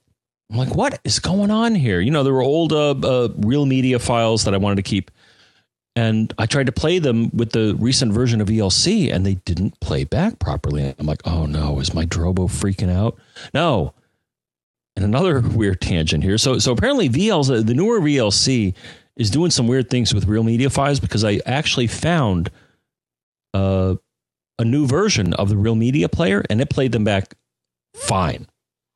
[0.52, 2.00] I'm like, what is going on here?
[2.00, 5.10] You know, there were old uh, uh, real media files that I wanted to keep.
[5.96, 9.80] And I tried to play them with the recent version of VLC and they didn't
[9.80, 10.94] play back properly.
[11.00, 13.18] I'm like, oh no, is my Drobo freaking out?
[13.54, 13.94] No.
[14.96, 16.38] and another weird tangent here.
[16.38, 18.74] So so apparently VLC, the newer VLC
[19.16, 22.52] is doing some weird things with real media files because I actually found
[23.54, 23.96] uh,
[24.60, 27.36] a new version of the real media player and it played them back
[27.96, 28.48] fine.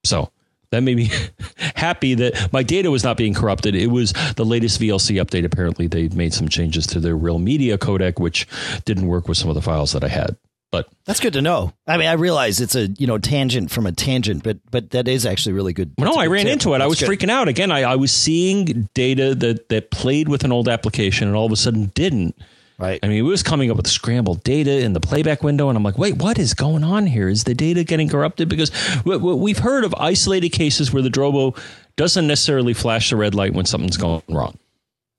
[0.04, 0.32] So
[0.72, 1.12] that made me
[1.76, 3.76] happy that my data was not being corrupted.
[3.76, 5.46] It was the latest VLC update.
[5.46, 8.48] Apparently, they made some changes to their real media codec, which
[8.86, 10.38] didn't work with some of the files that I had.
[10.72, 11.74] But that's good to know.
[11.88, 15.08] I mean, I realize it's a you know tangent from a tangent, but but that
[15.08, 15.94] is actually really good.
[15.98, 16.54] no, I ran tip.
[16.54, 16.78] into it.
[16.78, 17.10] That's I was good.
[17.10, 17.72] freaking out again.
[17.72, 21.52] I, I was seeing data that that played with an old application, and all of
[21.52, 22.36] a sudden didn't.
[22.80, 22.98] Right.
[23.04, 25.84] I mean, it was coming up with scrambled data in the playback window, and I'm
[25.84, 27.28] like, wait, what is going on here?
[27.28, 28.48] Is the data getting corrupted?
[28.48, 28.72] Because
[29.04, 31.60] we've heard of isolated cases where the Drobo
[31.98, 34.58] doesn't necessarily flash the red light when something's going wrong.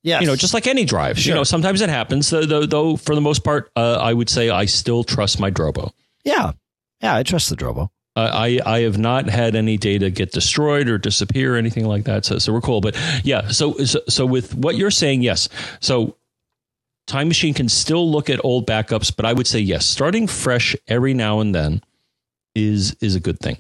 [0.03, 0.21] Yeah.
[0.21, 1.19] You know, just like any drive.
[1.19, 1.33] Sure.
[1.33, 2.31] You know, sometimes it happens.
[2.31, 5.51] Though, though, though for the most part, uh, I would say I still trust my
[5.51, 5.93] Drobo.
[6.25, 6.53] Yeah.
[7.03, 7.91] Yeah, I trust the Drobo.
[8.17, 12.05] Uh, I I have not had any data get destroyed or disappear or anything like
[12.05, 12.25] that.
[12.25, 12.81] So so we're cool.
[12.81, 15.49] But yeah, so so, so with what you're saying, yes.
[15.81, 16.17] So
[17.11, 20.77] Time Machine can still look at old backups, but I would say yes, starting fresh
[20.87, 21.83] every now and then
[22.55, 23.59] is is a good thing.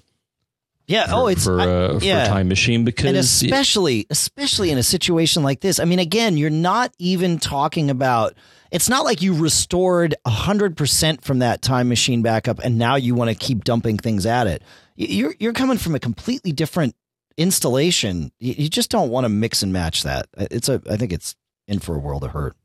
[0.87, 1.07] Yeah.
[1.07, 2.25] For, oh, it's for, I- uh, yeah.
[2.25, 6.37] for Time Machine because and especially especially in a situation like this i mean again
[6.37, 8.35] you're not even talking about
[8.73, 13.31] it's not like you restored 100% from that time machine backup and now you want
[13.31, 14.63] to keep dumping things at it
[14.97, 16.95] you're you're coming from a completely different
[17.37, 21.13] installation you, you just don't want to mix and match that it's a i think
[21.13, 21.37] it's
[21.69, 22.57] in for a world of hurt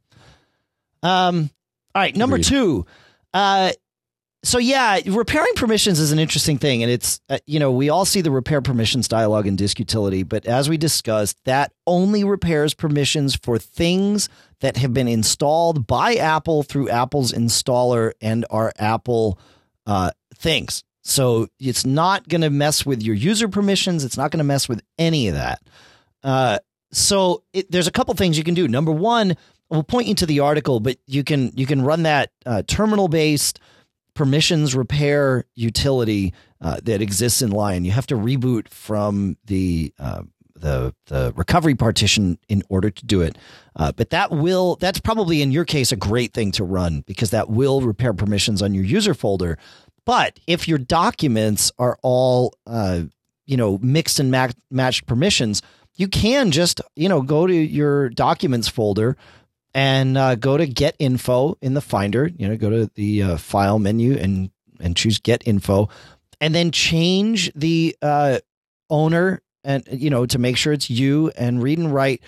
[1.06, 1.50] um
[1.94, 2.46] all right number Agreed.
[2.46, 2.86] 2
[3.34, 3.72] uh
[4.46, 8.06] so yeah, repairing permissions is an interesting thing, and it's uh, you know we all
[8.06, 12.76] see the repair permissions dialog in disk utility, but as we discussed, that only repairs
[12.76, 14.30] permissions for things
[14.60, 19.40] that have been installed by Apple through Apple's installer and are Apple
[19.88, 20.84] uh, things.
[21.02, 24.04] So it's not going to mess with your user permissions.
[24.04, 25.62] It's not going to mess with any of that.
[26.24, 26.60] Uh,
[26.92, 28.68] so it, there's a couple things you can do.
[28.68, 29.38] Number one,
[29.70, 33.08] we'll point you to the article, but you can you can run that uh, terminal
[33.08, 33.60] based
[34.14, 37.86] permissions repair utility uh, that exists in Lion.
[37.86, 40.24] You have to reboot from the uh,
[40.56, 43.38] the the recovery partition in order to do it.
[43.76, 47.32] Uh, but that will that's probably in your case a great thing to run because
[47.32, 49.58] that will repair permissions on your user folder.
[50.06, 53.02] But if your documents are all uh,
[53.46, 55.62] you know mixed and ma- matched permissions,
[55.96, 59.18] you can just you know go to your documents folder
[59.76, 63.38] and uh, go to get info in the finder you know go to the uh,
[63.38, 64.50] file menu and
[64.80, 65.88] and choose get info
[66.42, 68.40] and then change the uh,
[68.90, 72.24] owner and you know to make sure it's you and read and write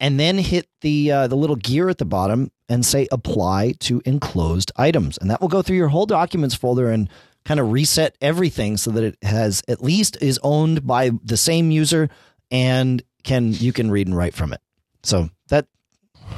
[0.00, 4.02] and then hit the uh, the little gear at the bottom and say apply to
[4.04, 5.18] enclosed items.
[5.18, 7.08] And that will go through your whole documents folder and
[7.44, 11.70] kind of reset everything so that it has at least is owned by the same
[11.70, 12.10] user
[12.50, 14.60] and can you can read and write from it.
[15.02, 15.66] So that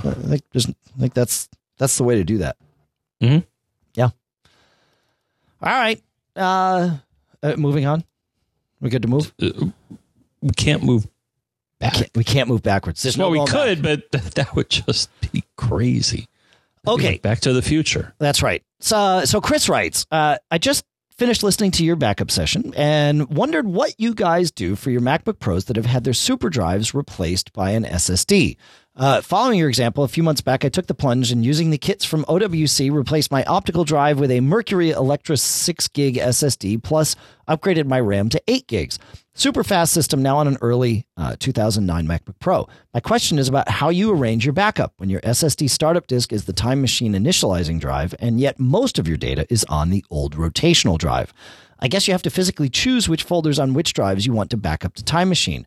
[0.05, 2.57] I think just I think that's that's the way to do that.
[3.23, 3.45] Mhm.
[3.95, 4.11] Yeah.
[5.63, 6.03] All right.
[6.37, 6.97] Uh,
[7.43, 8.05] uh moving on.
[8.81, 9.33] We good to move?
[9.43, 9.67] uh,
[10.41, 11.07] we can't move
[11.79, 11.95] back.
[11.95, 13.03] Can't- we can't move backwards.
[13.03, 13.65] There's no well, we going back.
[13.67, 16.29] could, but th- that would just be crazy.
[16.87, 17.19] Okay.
[17.19, 18.15] Back to the Future.
[18.19, 18.63] That's right.
[18.81, 20.83] So, so Chris writes, uh, I just
[21.19, 25.39] finished listening to your backup session and wondered what you guys do for your MacBook
[25.41, 28.57] Pros that have had their super drives replaced by an SSD.
[28.97, 31.79] Uh, following your example, a few months back, I took the plunge and using the
[31.79, 37.15] kits from OWC, replaced my optical drive with a Mercury Electra 6 gig SSD, plus
[37.47, 38.99] upgraded my RAM to 8 gigs.
[39.33, 42.69] Super fast system now on an early uh, 2009 MacBook Pro.
[42.93, 46.47] My question is about how you arrange your backup when your SSD startup disk is
[46.47, 50.35] the Time Machine initializing drive, and yet most of your data is on the old
[50.35, 51.33] rotational drive.
[51.79, 54.57] I guess you have to physically choose which folders on which drives you want to
[54.57, 55.65] back up to Time Machine.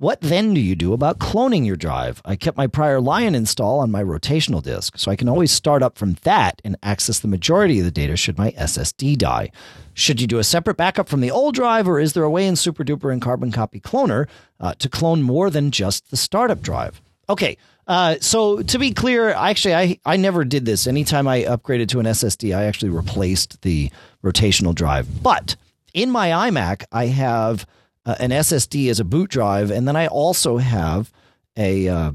[0.00, 2.22] What then do you do about cloning your drive?
[2.24, 5.82] I kept my prior Lion install on my rotational disk, so I can always start
[5.82, 9.50] up from that and access the majority of the data should my SSD die.
[9.94, 12.46] Should you do a separate backup from the old drive, or is there a way
[12.46, 14.28] in SuperDuper and Carbon Copy Cloner
[14.60, 17.02] uh, to clone more than just the startup drive?
[17.28, 17.56] Okay,
[17.88, 20.86] uh, so to be clear, actually, I, I never did this.
[20.86, 23.90] Anytime I upgraded to an SSD, I actually replaced the
[24.22, 25.24] rotational drive.
[25.24, 25.56] But
[25.92, 27.66] in my iMac, I have
[28.08, 31.12] uh, an SSD as a boot drive, and then I also have
[31.58, 32.12] a uh,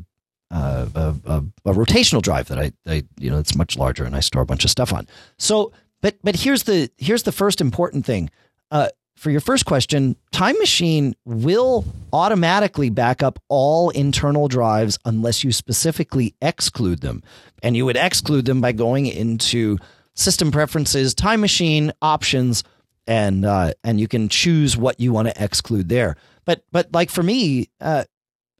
[0.49, 4.15] uh, a, a, a rotational drive that I, I you know it's much larger, and
[4.15, 5.07] I store a bunch of stuff on.
[5.37, 5.71] So,
[6.01, 8.31] but but here's the here's the first important thing.
[8.71, 15.43] Uh, for your first question, Time Machine will automatically back up all internal drives unless
[15.43, 17.21] you specifically exclude them,
[17.61, 19.77] and you would exclude them by going into
[20.15, 22.63] System Preferences, Time Machine options,
[23.08, 26.16] and uh, and you can choose what you want to exclude there.
[26.45, 28.06] But but like for me, uh,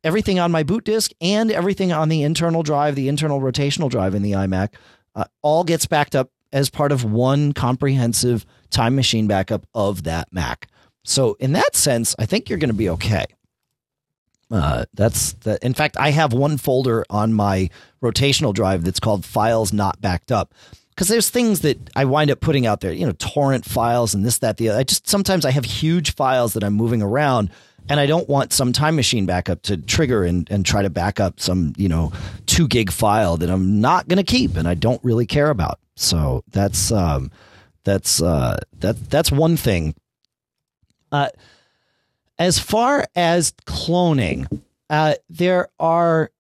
[0.04, 4.16] everything on my boot disk and everything on the internal drive, the internal rotational drive
[4.16, 4.70] in the iMac,
[5.16, 10.28] uh, all gets backed up as part of one comprehensive time machine backup of that
[10.32, 10.68] Mac.
[11.04, 13.26] So in that sense, I think you're going to be okay.
[14.52, 15.64] Uh, that's that.
[15.64, 17.70] In fact, I have one folder on my
[18.04, 20.54] rotational drive that's called files not backed up
[20.94, 24.24] because there's things that I wind up putting out there, you know, torrent files and
[24.24, 24.80] this, that, the other.
[24.80, 27.50] I just sometimes I have huge files that I'm moving around
[27.90, 31.20] and I don't want some time machine backup to trigger and, and try to back
[31.20, 32.14] up some, you know,
[32.46, 35.80] two gig file that I'm not going to keep and I don't really care about.
[35.96, 37.32] So that's, um,
[37.84, 39.96] that's, uh, that, that's one thing.
[41.12, 41.30] Uh,
[42.40, 46.32] as far as cloning, uh, there are,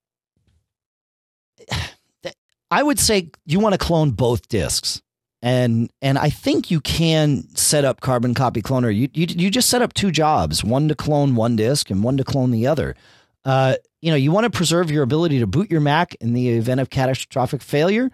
[2.73, 5.03] I would say you want to clone both disks
[5.43, 8.95] and and I think you can set up Carbon Copy Cloner.
[8.95, 12.17] You you you just set up two jobs, one to clone one disk and one
[12.17, 12.95] to clone the other.
[13.45, 16.49] Uh, you know, you want to preserve your ability to boot your Mac in the
[16.49, 18.09] event of catastrophic failure,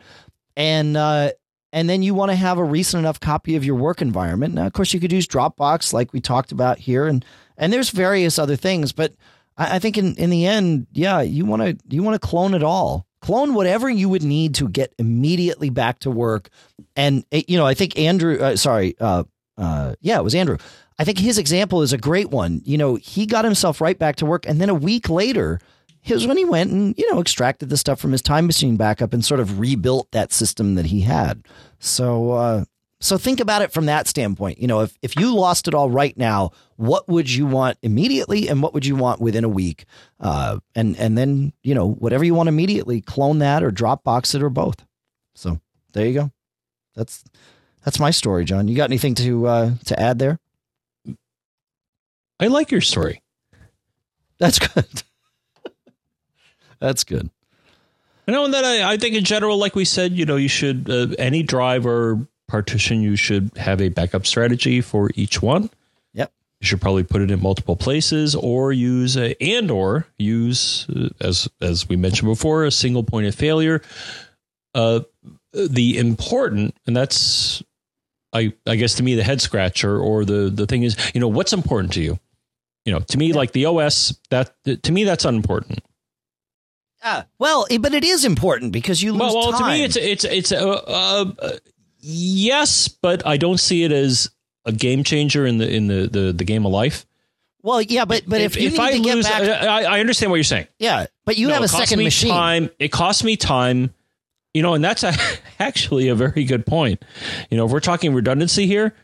[0.58, 1.32] and uh,
[1.72, 4.56] and then you want to have a recent enough copy of your work environment.
[4.56, 7.24] Now, of course, you could use Dropbox, like we talked about here, and
[7.58, 9.14] and there's various other things, but
[9.56, 12.56] I, I think in in the end, yeah, you want to you want to clone
[12.56, 16.50] it all clone whatever you would need to get immediately back to work.
[16.96, 19.24] And eh, you know, I think Andrew, uh, sorry, uh,
[19.58, 20.58] uh, yeah, it was Andrew.
[20.98, 22.62] I think his example is a great one.
[22.66, 25.60] You know, he got himself right back to work, and then a week later,
[26.02, 29.14] here's when he went and you know extracted the stuff from his time machine backup
[29.14, 31.46] and sort of rebuilt that system that he had.
[31.80, 32.66] So, uh,
[33.02, 34.60] so think about it from that standpoint.
[34.60, 38.50] You know, if, if you lost it all right now, what would you want immediately
[38.50, 39.86] and what would you want within a week?
[40.20, 44.44] Uh, and, and then, you know, whatever you want immediately, clone that or Dropbox it
[44.44, 44.86] or both.
[45.34, 45.62] So
[45.94, 46.32] there you go.
[46.94, 47.24] That's,
[47.86, 48.68] that's my story, John.
[48.68, 50.38] You got anything to, uh, to add there?
[52.42, 53.22] I like your story.
[54.40, 55.04] That's good.
[56.80, 57.30] that's good.
[58.28, 60.50] You know, and then I, I think in general, like we said, you know, you
[60.50, 65.70] should, uh, any drive or partition, you should have a backup strategy for each one.
[66.14, 66.32] Yep.
[66.60, 71.10] You should probably put it in multiple places or use a and or use uh,
[71.22, 73.82] as as we mentioned before a single point of failure.
[74.76, 75.02] Uh,
[75.54, 77.64] the important and that's
[78.34, 81.28] I I guess to me the head scratcher or the the thing is you know
[81.28, 82.20] what's important to you.
[82.86, 85.84] You know, to me, like the OS, that to me that's unimportant.
[87.04, 89.62] Ah, well, but it is important because you lose well, well time.
[89.62, 91.58] to me, it's it's it's uh, uh,
[92.00, 94.30] yes, but I don't see it as
[94.66, 97.06] a game changer in the in the the, the game of life.
[97.62, 100.46] Well, yeah, but but if, if, if I lose, back, I, I, understand what you're
[100.46, 100.68] saying.
[100.78, 102.32] Yeah, but you no, have a second machine.
[102.32, 102.70] Time.
[102.80, 103.94] It costs me time.
[104.54, 105.14] You know, and that's a,
[105.60, 107.04] actually a very good point.
[107.52, 108.96] You know, if we're talking redundancy here,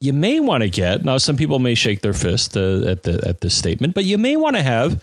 [0.00, 1.18] you may want to get now.
[1.18, 4.36] Some people may shake their fist uh, at the at this statement, but you may
[4.36, 5.02] want to have.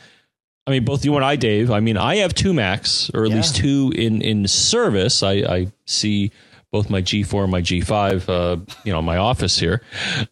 [0.67, 1.69] I mean, both you and I, Dave.
[1.69, 3.35] I mean, I have two Macs, or at yeah.
[3.35, 5.21] least two in in service.
[5.21, 6.31] I, I see
[6.75, 9.81] both my G4 and my G5, uh, you know, my office here.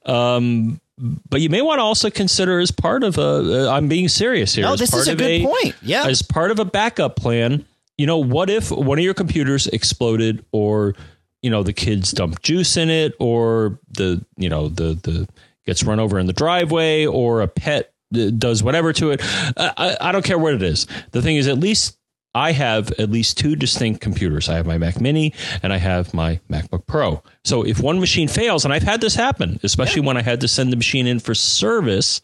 [0.05, 3.69] Um, but you may want to also consider as part of a.
[3.71, 4.65] am uh, being serious here.
[4.65, 5.75] No, this is a good a, point.
[5.81, 7.65] Yeah, as part of a backup plan.
[7.97, 10.95] You know, what if one of your computers exploded, or
[11.41, 15.29] you know, the kids dump juice in it, or the you know the the
[15.65, 17.93] gets run over in the driveway, or a pet
[18.37, 19.21] does whatever to it.
[19.57, 20.87] I, I don't care what it is.
[21.11, 21.97] The thing is, at least
[22.35, 24.49] I have at least two distinct computers.
[24.49, 27.21] I have my Mac Mini and I have my MacBook Pro.
[27.43, 30.07] So if one machine fails, and I've had this happen, especially yeah.
[30.07, 32.21] when I had to send the machine in for service,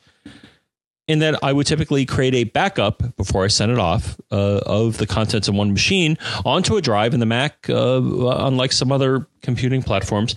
[1.07, 4.97] in that I would typically create a backup before I send it off uh, of
[4.97, 7.13] the contents of one machine onto a drive.
[7.13, 7.99] And the Mac, uh,
[8.45, 10.35] unlike some other computing platforms,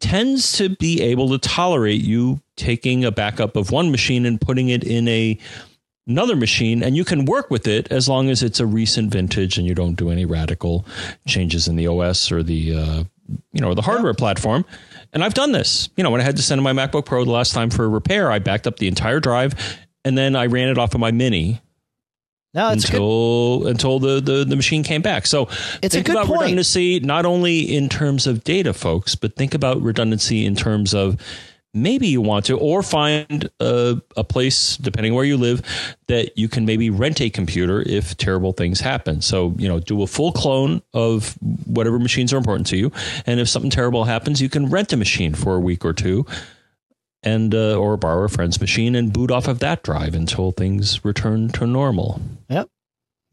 [0.00, 4.68] tends to be able to tolerate you taking a backup of one machine and putting
[4.68, 5.38] it in a
[6.08, 9.58] another machine and you can work with it as long as it's a recent vintage
[9.58, 10.84] and you don't do any radical
[11.26, 13.04] changes in the OS or the uh,
[13.52, 14.64] you know the hardware platform.
[15.12, 15.88] And I've done this.
[15.96, 17.88] You know, when I had to send my MacBook Pro the last time for a
[17.88, 19.54] repair, I backed up the entire drive
[20.04, 21.60] and then I ran it off of my Mini.
[22.54, 23.70] No, until good.
[23.70, 25.26] until the, the, the machine came back.
[25.26, 25.48] So
[25.82, 26.40] it's think a good about point.
[26.40, 31.20] redundancy not only in terms of data, folks, but think about redundancy in terms of
[31.74, 35.62] maybe you want to, or find a, a, place, depending where you live,
[36.06, 39.20] that you can maybe rent a computer if terrible things happen.
[39.20, 41.34] So, you know, do a full clone of
[41.66, 42.90] whatever machines are important to you.
[43.26, 46.26] And if something terrible happens, you can rent a machine for a week or two
[47.22, 51.04] and uh, or borrow a friend's machine and boot off of that drive until things
[51.04, 52.20] return to normal.
[52.48, 52.68] Yep.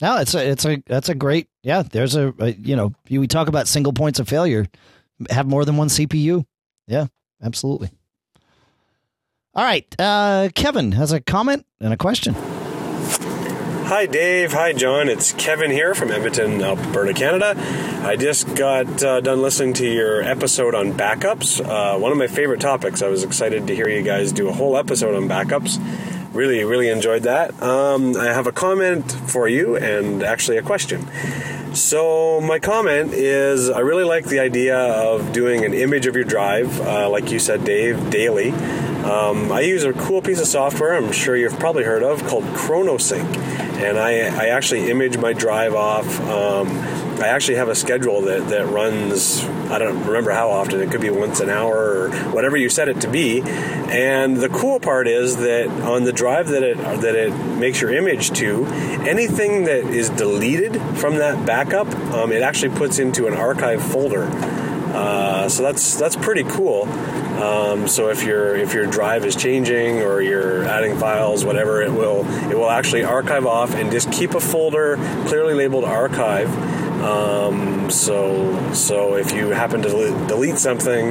[0.02, 1.82] No, it's a it's a that's a great yeah.
[1.82, 4.66] There's a, a you know we talk about single points of failure.
[5.30, 6.44] Have more than one CPU.
[6.86, 7.06] Yeah,
[7.42, 7.90] absolutely.
[9.56, 9.86] All right.
[9.98, 12.34] Uh, Kevin has a comment and a question.
[13.86, 14.52] Hi, Dave.
[14.52, 15.08] Hi, John.
[15.08, 17.54] It's Kevin here from Edmonton, Alberta, Canada.
[18.04, 21.64] I just got uh, done listening to your episode on backups.
[21.64, 23.00] Uh, one of my favorite topics.
[23.00, 25.80] I was excited to hear you guys do a whole episode on backups.
[26.34, 27.62] Really, really enjoyed that.
[27.62, 31.06] Um, I have a comment for you and actually a question.
[31.76, 36.24] So, my comment is I really like the idea of doing an image of your
[36.24, 38.50] drive, uh, like you said, Dave, daily.
[38.50, 42.44] Um, I use a cool piece of software I'm sure you've probably heard of called
[42.44, 43.36] ChronoSync.
[43.76, 46.18] And I, I actually image my drive off.
[46.22, 46.68] Um,
[47.20, 51.00] I actually have a schedule that, that runs, I don't remember how often, it could
[51.00, 53.40] be once an hour or whatever you set it to be.
[53.42, 57.92] And the cool part is that on the drive that it, that it makes your
[57.92, 63.34] image to, anything that is deleted from that backup, um, it actually puts into an
[63.34, 64.24] archive folder.
[64.24, 66.84] Uh, so that's that's pretty cool.
[66.84, 71.92] Um, so if your if your drive is changing or you're adding files, whatever, it
[71.92, 74.96] will it will actually archive off and just keep a folder
[75.26, 76.48] clearly labeled archive.
[77.02, 79.88] Um, so so if you happen to
[80.26, 81.08] delete something,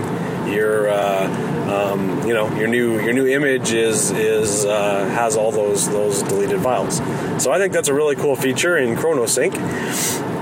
[0.51, 5.51] your uh, um, you know your new your new image is is uh, has all
[5.51, 6.97] those those deleted files.
[7.43, 10.33] So I think that's a really cool feature in ChronoSync.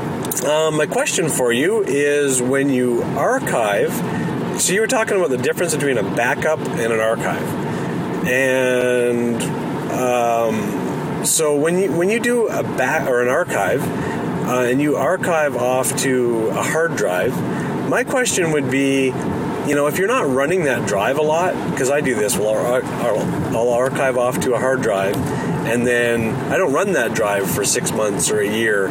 [0.43, 3.93] Um, my question for you is when you archive,
[4.59, 8.27] so you were talking about the difference between a backup and an archive.
[8.27, 9.41] And
[9.93, 13.81] um, so when you when you do a back or an archive
[14.45, 17.33] uh, and you archive off to a hard drive,
[17.87, 19.05] my question would be,
[19.65, 22.83] you know, if you're not running that drive a lot, because I do this, well,
[23.55, 27.63] I'll archive off to a hard drive, and then I don't run that drive for
[27.63, 28.89] six months or a year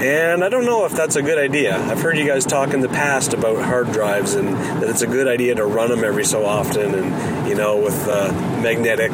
[0.00, 1.76] and I don't know if that's a good idea.
[1.76, 4.48] I've heard you guys talk in the past about hard drives and
[4.80, 8.08] that it's a good idea to run them every so often, and you know, with
[8.08, 8.32] uh,
[8.62, 9.12] magnetic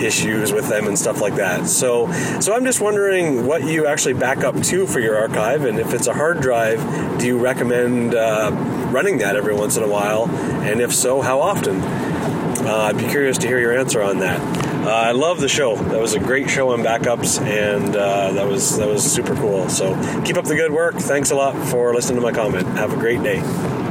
[0.00, 1.66] issues with them and stuff like that.
[1.66, 5.78] So, so I'm just wondering what you actually back up to for your archive, and
[5.78, 8.50] if it's a hard drive, do you recommend uh,
[8.90, 10.28] running that every once in a while?
[10.30, 11.80] And if so, how often?
[11.80, 14.69] Uh, I'd be curious to hear your answer on that.
[14.80, 15.76] Uh, I love the show.
[15.76, 19.68] That was a great show on backups, and uh, that was that was super cool.
[19.68, 20.94] So keep up the good work.
[20.94, 22.66] Thanks a lot for listening to my comment.
[22.78, 23.40] Have a great day.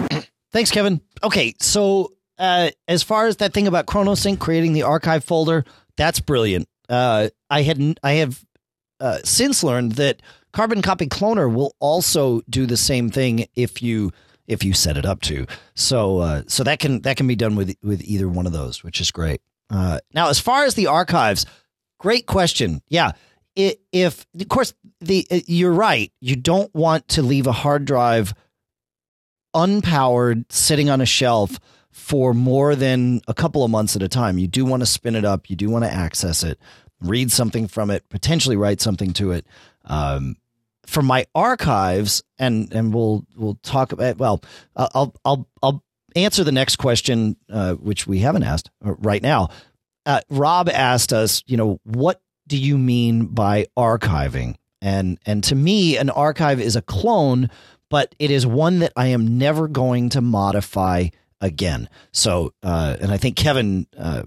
[0.52, 1.00] Thanks, Kevin.
[1.24, 5.64] Okay, so uh, as far as that thing about ChronoSync creating the archive folder,
[5.96, 6.68] that's brilliant.
[6.90, 8.44] Uh, I had I have
[9.00, 10.22] uh, since learned that
[10.54, 14.12] Carbon Copy Cloner will also do the same thing if you
[14.48, 15.46] if you set it up to.
[15.76, 18.84] So uh, so that can that can be done with with either one of those,
[18.84, 19.42] which is great.
[19.70, 21.46] Uh, now, as far as the archives,
[22.00, 22.82] great question.
[22.90, 23.12] Yeah,
[23.56, 27.86] it, if of course the uh, you're right, you don't want to leave a hard
[27.86, 28.34] drive
[29.56, 31.60] unpowered sitting on a shelf
[31.92, 34.38] for more than a couple of months at a time.
[34.38, 35.50] You do want to spin it up.
[35.50, 36.60] You do want to access it,
[37.02, 39.46] read something from it, potentially write something to it.
[39.86, 40.38] Um,
[40.86, 44.18] for my archives, and and we'll we'll talk about.
[44.18, 44.42] Well,
[44.76, 45.84] I'll I'll I'll
[46.16, 49.50] answer the next question, uh, which we haven't asked uh, right now.
[50.06, 54.56] Uh, Rob asked us, you know, what do you mean by archiving?
[54.82, 57.50] And and to me, an archive is a clone,
[57.90, 61.10] but it is one that I am never going to modify
[61.42, 61.90] again.
[62.12, 64.24] So, uh, and I think Kevin uh,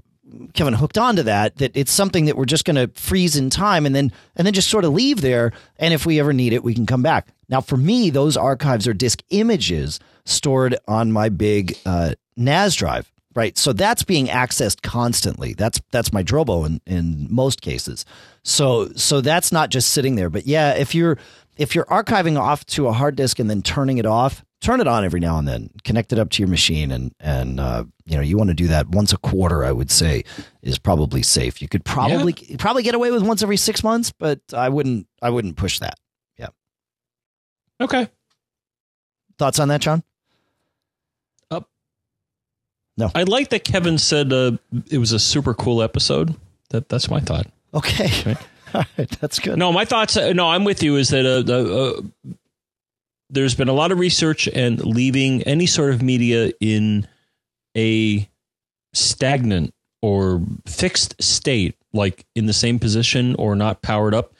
[0.54, 3.86] Kevin hooked onto that that it's something that we're just going to freeze in time
[3.86, 5.52] and then and then just sort of leave there.
[5.76, 7.28] And if we ever need it, we can come back.
[7.48, 13.10] Now, for me, those archives are disk images stored on my big uh, NAS drive.
[13.34, 15.54] Right, so that's being accessed constantly.
[15.54, 18.04] That's that's my Drobo in, in most cases.
[18.42, 20.28] So so that's not just sitting there.
[20.28, 21.16] But yeah, if you're
[21.56, 24.86] if you're archiving off to a hard disk and then turning it off, turn it
[24.86, 25.70] on every now and then.
[25.84, 28.68] Connect it up to your machine, and and uh, you know you want to do
[28.68, 29.64] that once a quarter.
[29.64, 30.24] I would say
[30.62, 31.60] is probably safe.
[31.60, 32.56] You could probably yeah.
[32.58, 35.98] probably get away with once every six months, but I wouldn't I wouldn't push that.
[36.38, 36.48] Yeah.
[37.80, 38.08] Okay.
[39.38, 40.02] Thoughts on that, John?
[42.96, 43.10] No.
[43.14, 44.52] I like that Kevin said uh,
[44.90, 46.34] it was a super cool episode.
[46.70, 47.46] That that's my thought.
[47.74, 48.10] Okay.
[48.26, 48.46] Right?
[48.74, 49.58] All right, that's good.
[49.58, 50.16] No, my thoughts.
[50.16, 50.96] Uh, no, I'm with you.
[50.96, 52.30] Is that uh, uh,
[53.28, 57.06] there's been a lot of research and leaving any sort of media in
[57.76, 58.28] a
[58.94, 64.32] stagnant or fixed state, like in the same position or not powered up,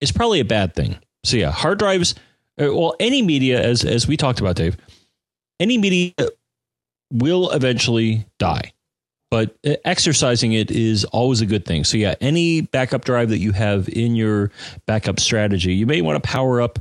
[0.00, 0.96] is probably a bad thing.
[1.24, 2.14] So yeah, hard drives.
[2.58, 4.76] Well, any media, as as we talked about, Dave,
[5.60, 6.12] any media
[7.10, 8.72] will eventually die,
[9.30, 11.84] but uh, exercising it is always a good thing.
[11.84, 14.50] So yeah, any backup drive that you have in your
[14.86, 16.78] backup strategy, you may want to power up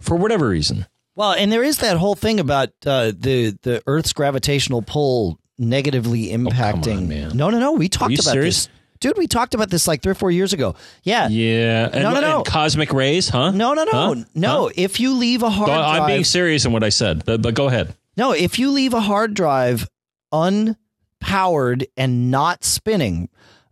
[0.00, 0.86] for whatever reason.
[1.16, 6.28] Well, and there is that whole thing about uh, the the Earth's gravitational pull negatively
[6.28, 6.98] impacting.
[6.98, 7.36] Oh, man.
[7.36, 7.72] No, no, no.
[7.72, 8.66] We talked about serious?
[8.66, 8.74] this.
[9.00, 10.74] Dude, we talked about this like three or four years ago.
[11.02, 11.28] Yeah.
[11.28, 11.88] Yeah.
[11.92, 12.42] And, No, no, no.
[12.42, 13.50] cosmic rays, huh?
[13.50, 13.90] No, no, no.
[13.92, 14.14] Huh?
[14.34, 14.64] No.
[14.64, 14.70] Huh?
[14.76, 16.02] If you leave a hard drive.
[16.02, 17.94] I'm being serious in what I said, but, but go ahead.
[18.20, 19.88] No, if you leave a hard drive
[20.30, 23.30] unpowered and not spinning,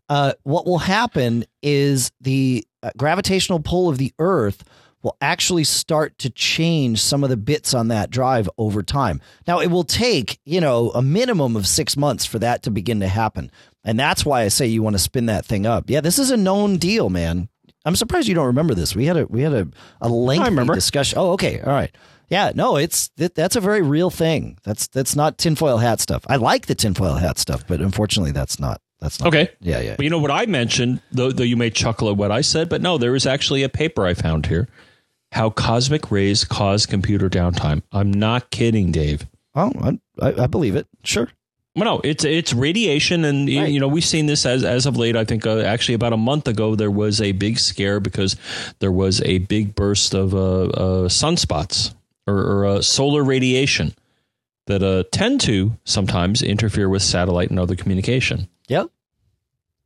[0.08, 4.64] uh, what will happen is the uh, gravitational pull of the Earth
[5.02, 9.20] will actually start to change some of the bits on that drive over time.
[9.46, 13.00] Now, it will take, you know, a minimum of six months for that to begin
[13.00, 13.50] to happen.
[13.84, 15.90] And that's why I say you want to spin that thing up.
[15.90, 17.50] Yeah, this is a known deal, man.
[17.84, 18.96] I'm surprised you don't remember this.
[18.96, 19.68] We had a we had a,
[20.00, 21.18] a lengthy discussion.
[21.18, 21.94] Oh, okay, all right.
[22.30, 24.58] Yeah, no, it's that, that's a very real thing.
[24.64, 26.24] That's that's not tinfoil hat stuff.
[26.28, 29.28] I like the tinfoil hat stuff, but unfortunately, that's not that's not.
[29.28, 29.50] Okay.
[29.60, 29.96] Yeah, yeah.
[29.96, 32.68] But you know what I mentioned, though, though you may chuckle at what I said,
[32.68, 34.68] but no, there is actually a paper I found here.
[35.32, 37.82] How cosmic rays cause computer downtime.
[37.92, 39.26] I'm not kidding, Dave.
[39.54, 40.86] Oh, I, I, I believe it.
[41.04, 41.28] Sure.
[41.76, 43.68] Well, no, it's it's radiation, and Right.
[43.70, 45.16] you know we've seen this as as of late.
[45.16, 48.36] I think uh, actually about a month ago there was a big scare because
[48.80, 51.94] there was a big burst of uh, uh, sunspots
[52.28, 53.94] or, or uh, solar radiation
[54.66, 58.48] that uh, tend to sometimes interfere with satellite and other communication.
[58.68, 58.90] Yep.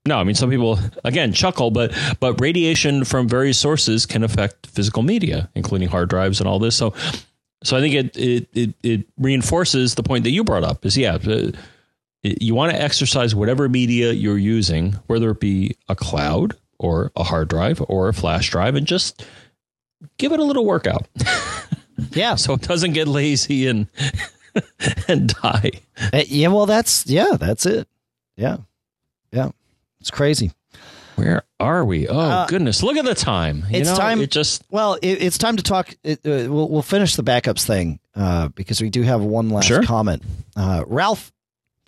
[0.05, 4.67] No, I mean some people again chuckle, but but radiation from various sources can affect
[4.67, 6.75] physical media, including hard drives and all this.
[6.75, 6.93] So,
[7.63, 10.85] so I think it it it, it reinforces the point that you brought up.
[10.85, 11.53] Is yeah, uh,
[12.25, 17.23] you want to exercise whatever media you're using, whether it be a cloud or a
[17.23, 19.25] hard drive or a flash drive, and just
[20.19, 21.07] give it a little workout
[22.13, 22.35] Yeah.
[22.37, 23.87] so it doesn't get lazy and
[25.09, 25.71] and die.
[26.13, 26.49] Uh, yeah.
[26.49, 27.37] Well, that's yeah.
[27.39, 27.89] That's it.
[28.37, 28.59] Yeah.
[29.33, 29.51] Yeah.
[30.01, 30.53] It's crazy.
[31.17, 32.09] Where are we?
[32.09, 32.83] Oh Uh, goodness!
[32.83, 33.65] Look at the time.
[33.71, 35.95] You it's know, time- It just Well, it, it's time to talk.
[36.03, 39.67] It, uh, we'll, we'll finish the backups thing uh, because we do have one last
[39.67, 39.83] Sure.
[39.83, 40.23] comment.
[40.57, 41.31] Uh, Ralph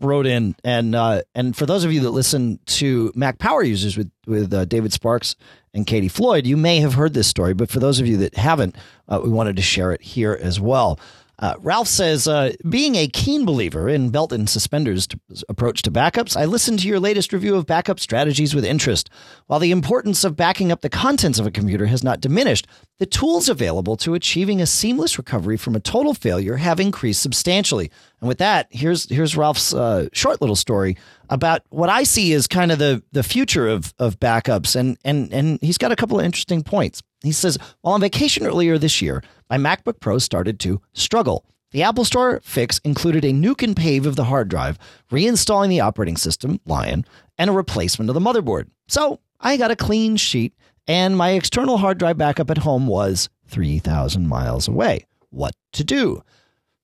[0.04, 3.96] wrote in, and uh, and for those of you that listen to Mac Power users
[3.96, 5.36] with with uh, David Sparks
[5.72, 8.34] and Katie Floyd, you may have heard this story, but for those of you that
[8.36, 8.76] haven't,
[9.08, 10.98] uh, we wanted to share it here as well.
[11.38, 15.18] Uh, Ralph says, uh, being a keen believer in belt and suspenders to,
[15.48, 19.10] approach to backups, I listened to your latest review of backup strategies with interest.
[19.46, 22.66] While the importance of backing up the contents of a computer has not diminished,
[22.98, 27.90] the tools available to achieving a seamless recovery from a total failure have increased substantially.
[28.20, 30.96] And with that, here's here's Ralph's uh, short little story
[31.28, 35.32] about what I see as kind of the the future of of backups, and and
[35.32, 37.02] and he's got a couple of interesting points.
[37.22, 41.44] He says, while on vacation earlier this year, my MacBook Pro started to struggle.
[41.70, 44.78] The Apple Store fix included a nuke and pave of the hard drive,
[45.10, 47.04] reinstalling the operating system, Lion,
[47.36, 48.68] and a replacement of the motherboard.
[48.86, 50.54] So I got a clean sheet,
[50.86, 55.06] and my external hard drive backup at home was 3,000 miles away.
[55.30, 56.22] What to do?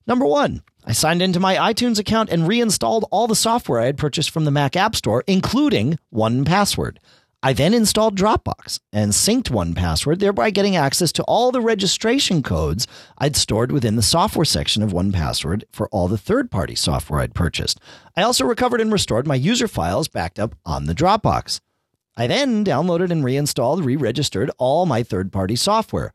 [0.07, 3.97] Number one, I signed into my iTunes account and reinstalled all the software I had
[3.97, 6.97] purchased from the Mac App Store, including 1Password.
[7.43, 12.87] I then installed Dropbox and synced 1Password, thereby getting access to all the registration codes
[13.17, 17.35] I'd stored within the software section of 1Password for all the third party software I'd
[17.35, 17.81] purchased.
[18.15, 21.61] I also recovered and restored my user files backed up on the Dropbox.
[22.15, 26.13] I then downloaded and reinstalled, re registered all my third party software.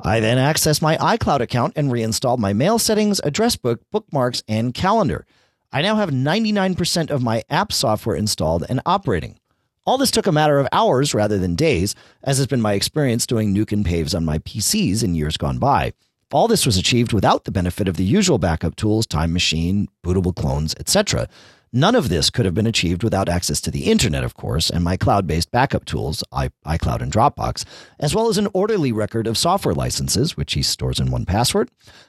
[0.00, 4.74] I then accessed my iCloud account and reinstalled my mail settings, address book, bookmarks, and
[4.74, 5.26] calendar.
[5.70, 9.38] I now have 99% of my app software installed and operating.
[9.86, 13.24] All this took a matter of hours rather than days, as has been my experience
[13.24, 15.92] doing nuke and paves on my PCs in years gone by.
[16.32, 20.34] All this was achieved without the benefit of the usual backup tools, Time Machine, bootable
[20.34, 21.28] clones, etc.
[21.72, 24.82] None of this could have been achieved without access to the internet, of course, and
[24.82, 27.64] my cloud based backup tools, iCloud and Dropbox,
[28.00, 31.68] as well as an orderly record of software licenses, which he stores in 1Password.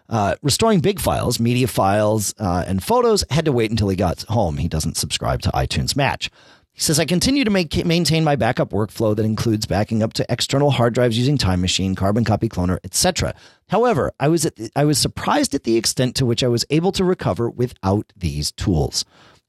[0.10, 4.24] Uh, restoring big files, media files, uh, and photos had to wait until he got
[4.24, 4.58] home.
[4.58, 6.32] He doesn't subscribe to iTunes Match.
[6.78, 10.26] He says, I continue to make, maintain my backup workflow that includes backing up to
[10.30, 13.34] external hard drives using Time Machine, Carbon Copy Cloner, etc.
[13.68, 16.92] However, I was, the, I was surprised at the extent to which I was able
[16.92, 19.06] to recover without these tools.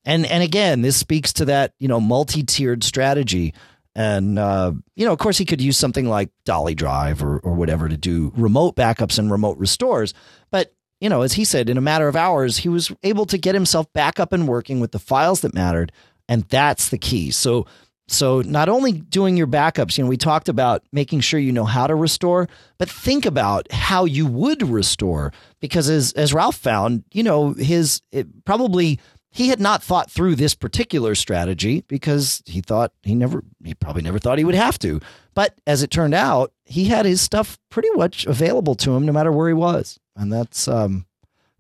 [0.06, 3.52] And, and again, this speaks to that, you know, multi-tiered strategy.
[3.94, 7.52] And, uh, you know, of course, he could use something like Dolly Drive or, or
[7.52, 10.14] whatever to do remote backups and remote restores.
[10.50, 13.36] But, you know, as he said, in a matter of hours, he was able to
[13.36, 15.92] get himself back up and working with the files that mattered
[16.28, 17.30] and that's the key.
[17.30, 17.66] So
[18.10, 21.64] so not only doing your backups you know we talked about making sure you know
[21.64, 22.48] how to restore
[22.78, 25.32] but think about how you would restore.
[25.60, 28.02] Because as as ralph found you know his
[28.44, 28.98] probably
[29.30, 34.02] he had not thought through this particular strategy because he thought he never he probably
[34.02, 35.00] never thought he would have to.
[35.34, 39.12] But as it turned out he had his stuff pretty much available to him no
[39.12, 39.98] matter where he was.
[40.16, 41.06] And that's um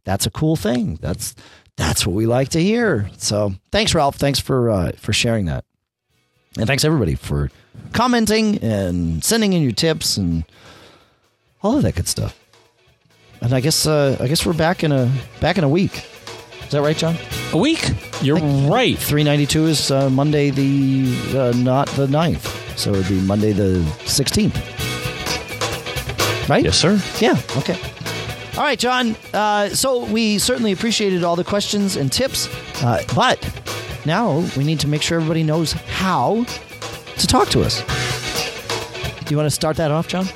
[0.04, 0.98] that's a cool thing.
[1.02, 1.34] That's
[1.78, 3.08] That's what we like to hear.
[3.16, 4.16] So thanks, Ralph.
[4.16, 5.64] Thanks for uh, for sharing that,
[6.58, 7.50] and thanks everybody for
[7.92, 10.44] commenting and sending in your tips and
[11.62, 12.38] all of that good stuff.
[13.40, 15.10] And I guess uh, I guess we're back in a
[15.40, 16.04] back in a week.
[16.64, 17.16] Is that right, John?
[17.52, 17.88] A week?
[18.20, 18.36] You're
[18.68, 18.98] right.
[18.98, 22.76] 392 is uh, Monday the uh, not the 9th.
[22.76, 24.54] So it would be Monday the 16th.
[26.48, 26.64] Right?
[26.64, 27.00] Yes, sir.
[27.20, 27.40] Yeah.
[27.56, 27.78] Okay.
[28.58, 29.14] All right, John.
[29.32, 32.48] Uh, so we certainly appreciated all the questions and tips,
[32.82, 33.38] uh, but
[34.04, 37.84] now we need to make sure everybody knows how to talk to us.
[39.20, 40.26] Do you want to start that off, John?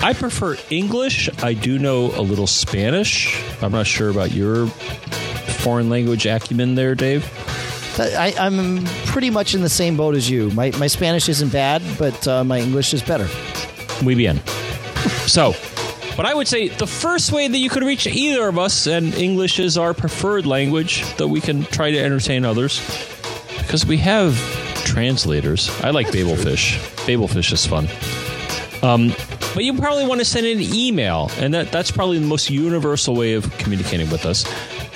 [0.00, 1.28] I prefer English.
[1.42, 3.42] I do know a little Spanish.
[3.62, 7.30] I'm not sure about your foreign language acumen there, Dave.
[7.98, 10.50] I, I'm pretty much in the same boat as you.
[10.52, 13.28] My, my Spanish isn't bad, but uh, my English is better.
[14.02, 14.40] Muy bien.
[15.26, 15.54] So,
[16.16, 19.14] but I would say the first way that you could reach either of us, and
[19.14, 22.80] English is our preferred language, that we can try to entertain others,
[23.58, 24.34] because we have
[24.84, 25.68] translators.
[25.82, 26.78] I like Babelfish.
[27.06, 27.88] Babelfish is fun.
[28.82, 29.12] Um,
[29.54, 33.14] but you probably want to send an email, and that, that's probably the most universal
[33.14, 34.44] way of communicating with us,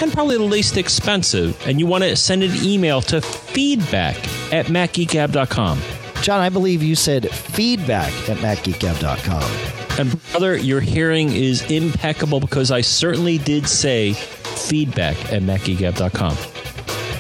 [0.00, 1.60] and probably the least expensive.
[1.66, 4.16] And you want to send an email to feedback
[4.52, 5.80] at macgeekgab.com.
[6.22, 9.69] John, I believe you said feedback at macgeekgab.com.
[10.00, 16.38] And brother, your hearing is impeccable because I certainly did say feedback at macgeekgab.com.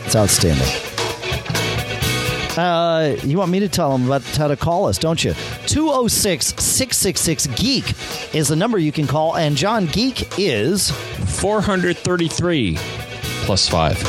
[0.06, 0.66] It's outstanding.
[2.56, 5.34] Uh, you want me to tell them about how to call us, don't you?
[5.66, 12.78] 206 666 Geek is the number you can call, and John Geek is 433
[13.44, 14.02] plus 5.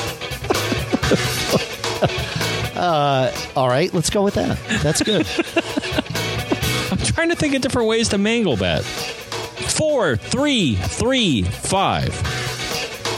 [2.78, 4.58] uh, all right, let's go with that.
[4.82, 5.28] That's good.
[7.22, 8.82] Trying to think of different ways to mangle that.
[8.84, 12.10] Four, three, three, five.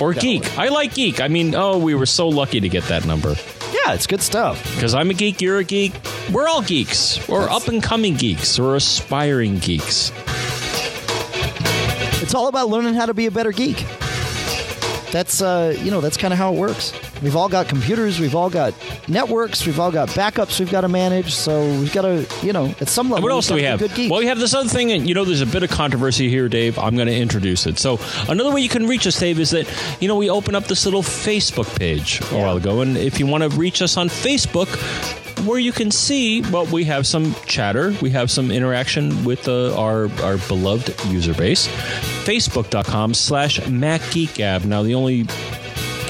[0.01, 0.57] Or geek.
[0.57, 1.21] I like geek.
[1.21, 3.29] I mean, oh, we were so lucky to get that number.
[3.71, 4.61] yeah, it's good stuff.
[4.75, 5.93] Because I'm a geek, you're a geek.
[6.33, 7.29] We're all geeks.
[7.29, 8.59] Or up and coming geeks.
[8.59, 10.11] Or aspiring geeks.
[12.21, 13.85] It's all about learning how to be a better geek.
[15.13, 16.91] That's uh, you know, that's kind of how it works.
[17.21, 18.73] We've all got computers, we've all got
[19.07, 21.35] networks, we've all got backups we've got to manage.
[21.35, 23.21] So we've got to, you know, at some level.
[23.21, 23.77] What else do we have?
[23.77, 24.09] Good.
[24.09, 26.49] Well, we have this other thing, and you know, there's a bit of controversy here,
[26.49, 26.79] Dave.
[26.79, 27.77] I'm going to introduce it.
[27.77, 29.71] So, another way you can reach us, Dave, is that
[30.01, 33.27] you know we open up this little Facebook page a while ago, and if you
[33.27, 34.67] want to reach us on Facebook,
[35.45, 39.79] where you can see, well, we have some chatter, we have some interaction with uh,
[39.79, 41.67] our our beloved user base.
[42.25, 44.65] Facebook.com slash MacGeekGab.
[44.65, 45.25] Now, the only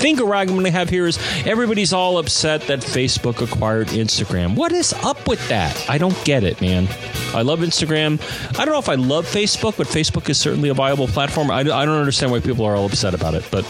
[0.04, 4.54] thing I'm going to have here is everybody's all upset that Facebook acquired Instagram.
[4.56, 5.90] What is up with that?
[5.90, 6.90] I don't get it, man.
[7.34, 8.20] I love Instagram.
[8.60, 11.50] I don't know if I love Facebook, but Facebook is certainly a viable platform.
[11.50, 13.64] I, I don't understand why people are all upset about it, but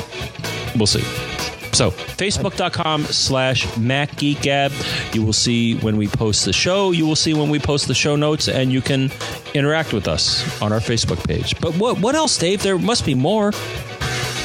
[0.76, 1.33] we'll see.
[1.74, 5.14] So, facebook.com slash MacGeekGab.
[5.16, 6.92] You will see when we post the show.
[6.92, 9.12] You will see when we post the show notes, and you can
[9.56, 11.60] interact with us on our Facebook page.
[11.60, 12.62] But what, what else, Dave?
[12.62, 13.52] There must be more.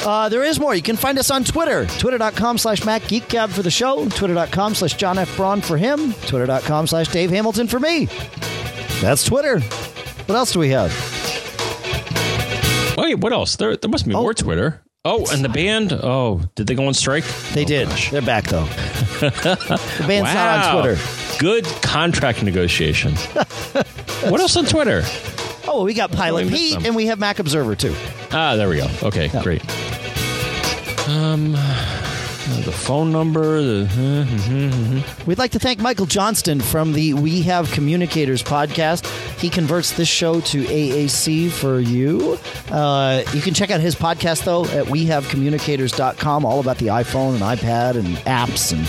[0.07, 0.75] Uh, there is more.
[0.75, 1.85] You can find us on Twitter.
[1.99, 4.09] Twitter.com slash MacGeekGab for the show.
[4.09, 5.37] Twitter.com slash John F.
[5.37, 6.15] Braun for him.
[6.27, 8.07] Twitter.com slash Dave Hamilton for me.
[9.03, 9.61] That's Twitter.
[9.61, 10.91] What else do we have?
[12.97, 13.57] Wait, what else?
[13.57, 14.23] There, there must be Oh.
[14.23, 14.83] more Twitter.
[15.11, 15.93] Oh, and the band.
[15.93, 17.25] Oh, did they go on strike?
[17.55, 17.89] They Oh, did.
[17.89, 18.11] gosh.
[18.11, 18.65] They're back, though.
[19.21, 21.01] the band's not on Twitter.
[21.39, 23.15] Good contract negotiation.
[24.29, 25.03] what else on Twitter?
[25.67, 26.85] Oh, well, we got Pilot Pete, them.
[26.87, 27.95] and we have Mac Observer, too.
[28.33, 28.87] Ah, there we go.
[29.03, 29.63] Okay, great.
[31.09, 31.55] Um,
[32.65, 33.63] the phone number.
[33.63, 39.07] The We'd like to thank Michael Johnston from the We Have Communicators podcast.
[39.39, 42.39] He converts this show to AAC for you.
[42.71, 47.43] Uh, you can check out his podcast, though, at wehavecommunicators.com, all about the iPhone and
[47.43, 48.73] iPad and apps.
[48.73, 48.85] And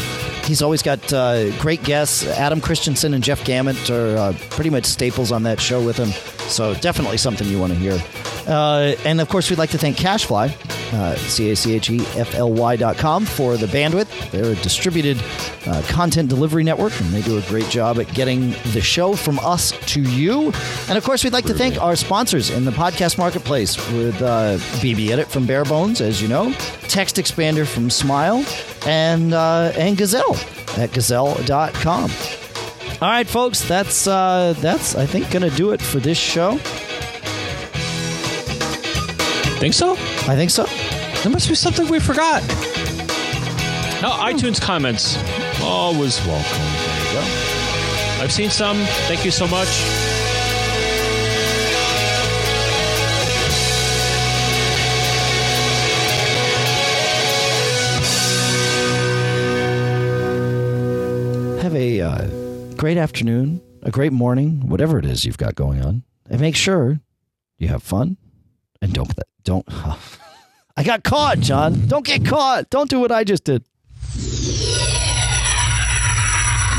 [0.45, 2.25] he's always got uh, great guests.
[2.25, 6.38] Adam Christianson and Jeff Gamet are uh, pretty much staples on that show with him.
[6.49, 8.01] So definitely something you want to hear.
[8.47, 10.49] Uh, and of course, we'd like to thank Cachefly,
[10.93, 14.31] uh, C A C H E F L Y dot com, for the bandwidth.
[14.31, 15.21] They're a distributed
[15.67, 19.37] uh, content delivery network, and they do a great job at getting the show from
[19.39, 20.51] us to you.
[20.87, 24.57] And of course, we'd like to thank our sponsors in the podcast marketplace with uh,
[24.81, 26.49] BBEdit from Bare Bones, as you know,
[26.89, 28.43] TextExpander from Smile,
[28.87, 30.37] and, uh, and Gazelle
[30.77, 32.09] at gazelle.com.
[33.01, 36.57] All right, folks, that's uh, that's I think going to do it for this show.
[39.59, 39.93] think so?
[40.27, 40.65] I think so.
[41.23, 42.41] There must be something we forgot.
[44.01, 45.17] No, iTunes comments.
[45.61, 46.59] Always welcome.
[46.59, 48.23] There you go.
[48.23, 48.77] I've seen some.
[49.07, 50.18] Thank you so much.
[62.79, 67.01] Great afternoon, a great morning, whatever it is you've got going on, and make sure
[67.57, 68.15] you have fun
[68.81, 69.11] and don't
[69.43, 69.67] don't.
[70.77, 71.87] I got caught, John.
[71.87, 72.69] Don't get caught.
[72.69, 73.65] Don't do what I just did.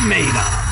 [0.08, 0.69] Made up.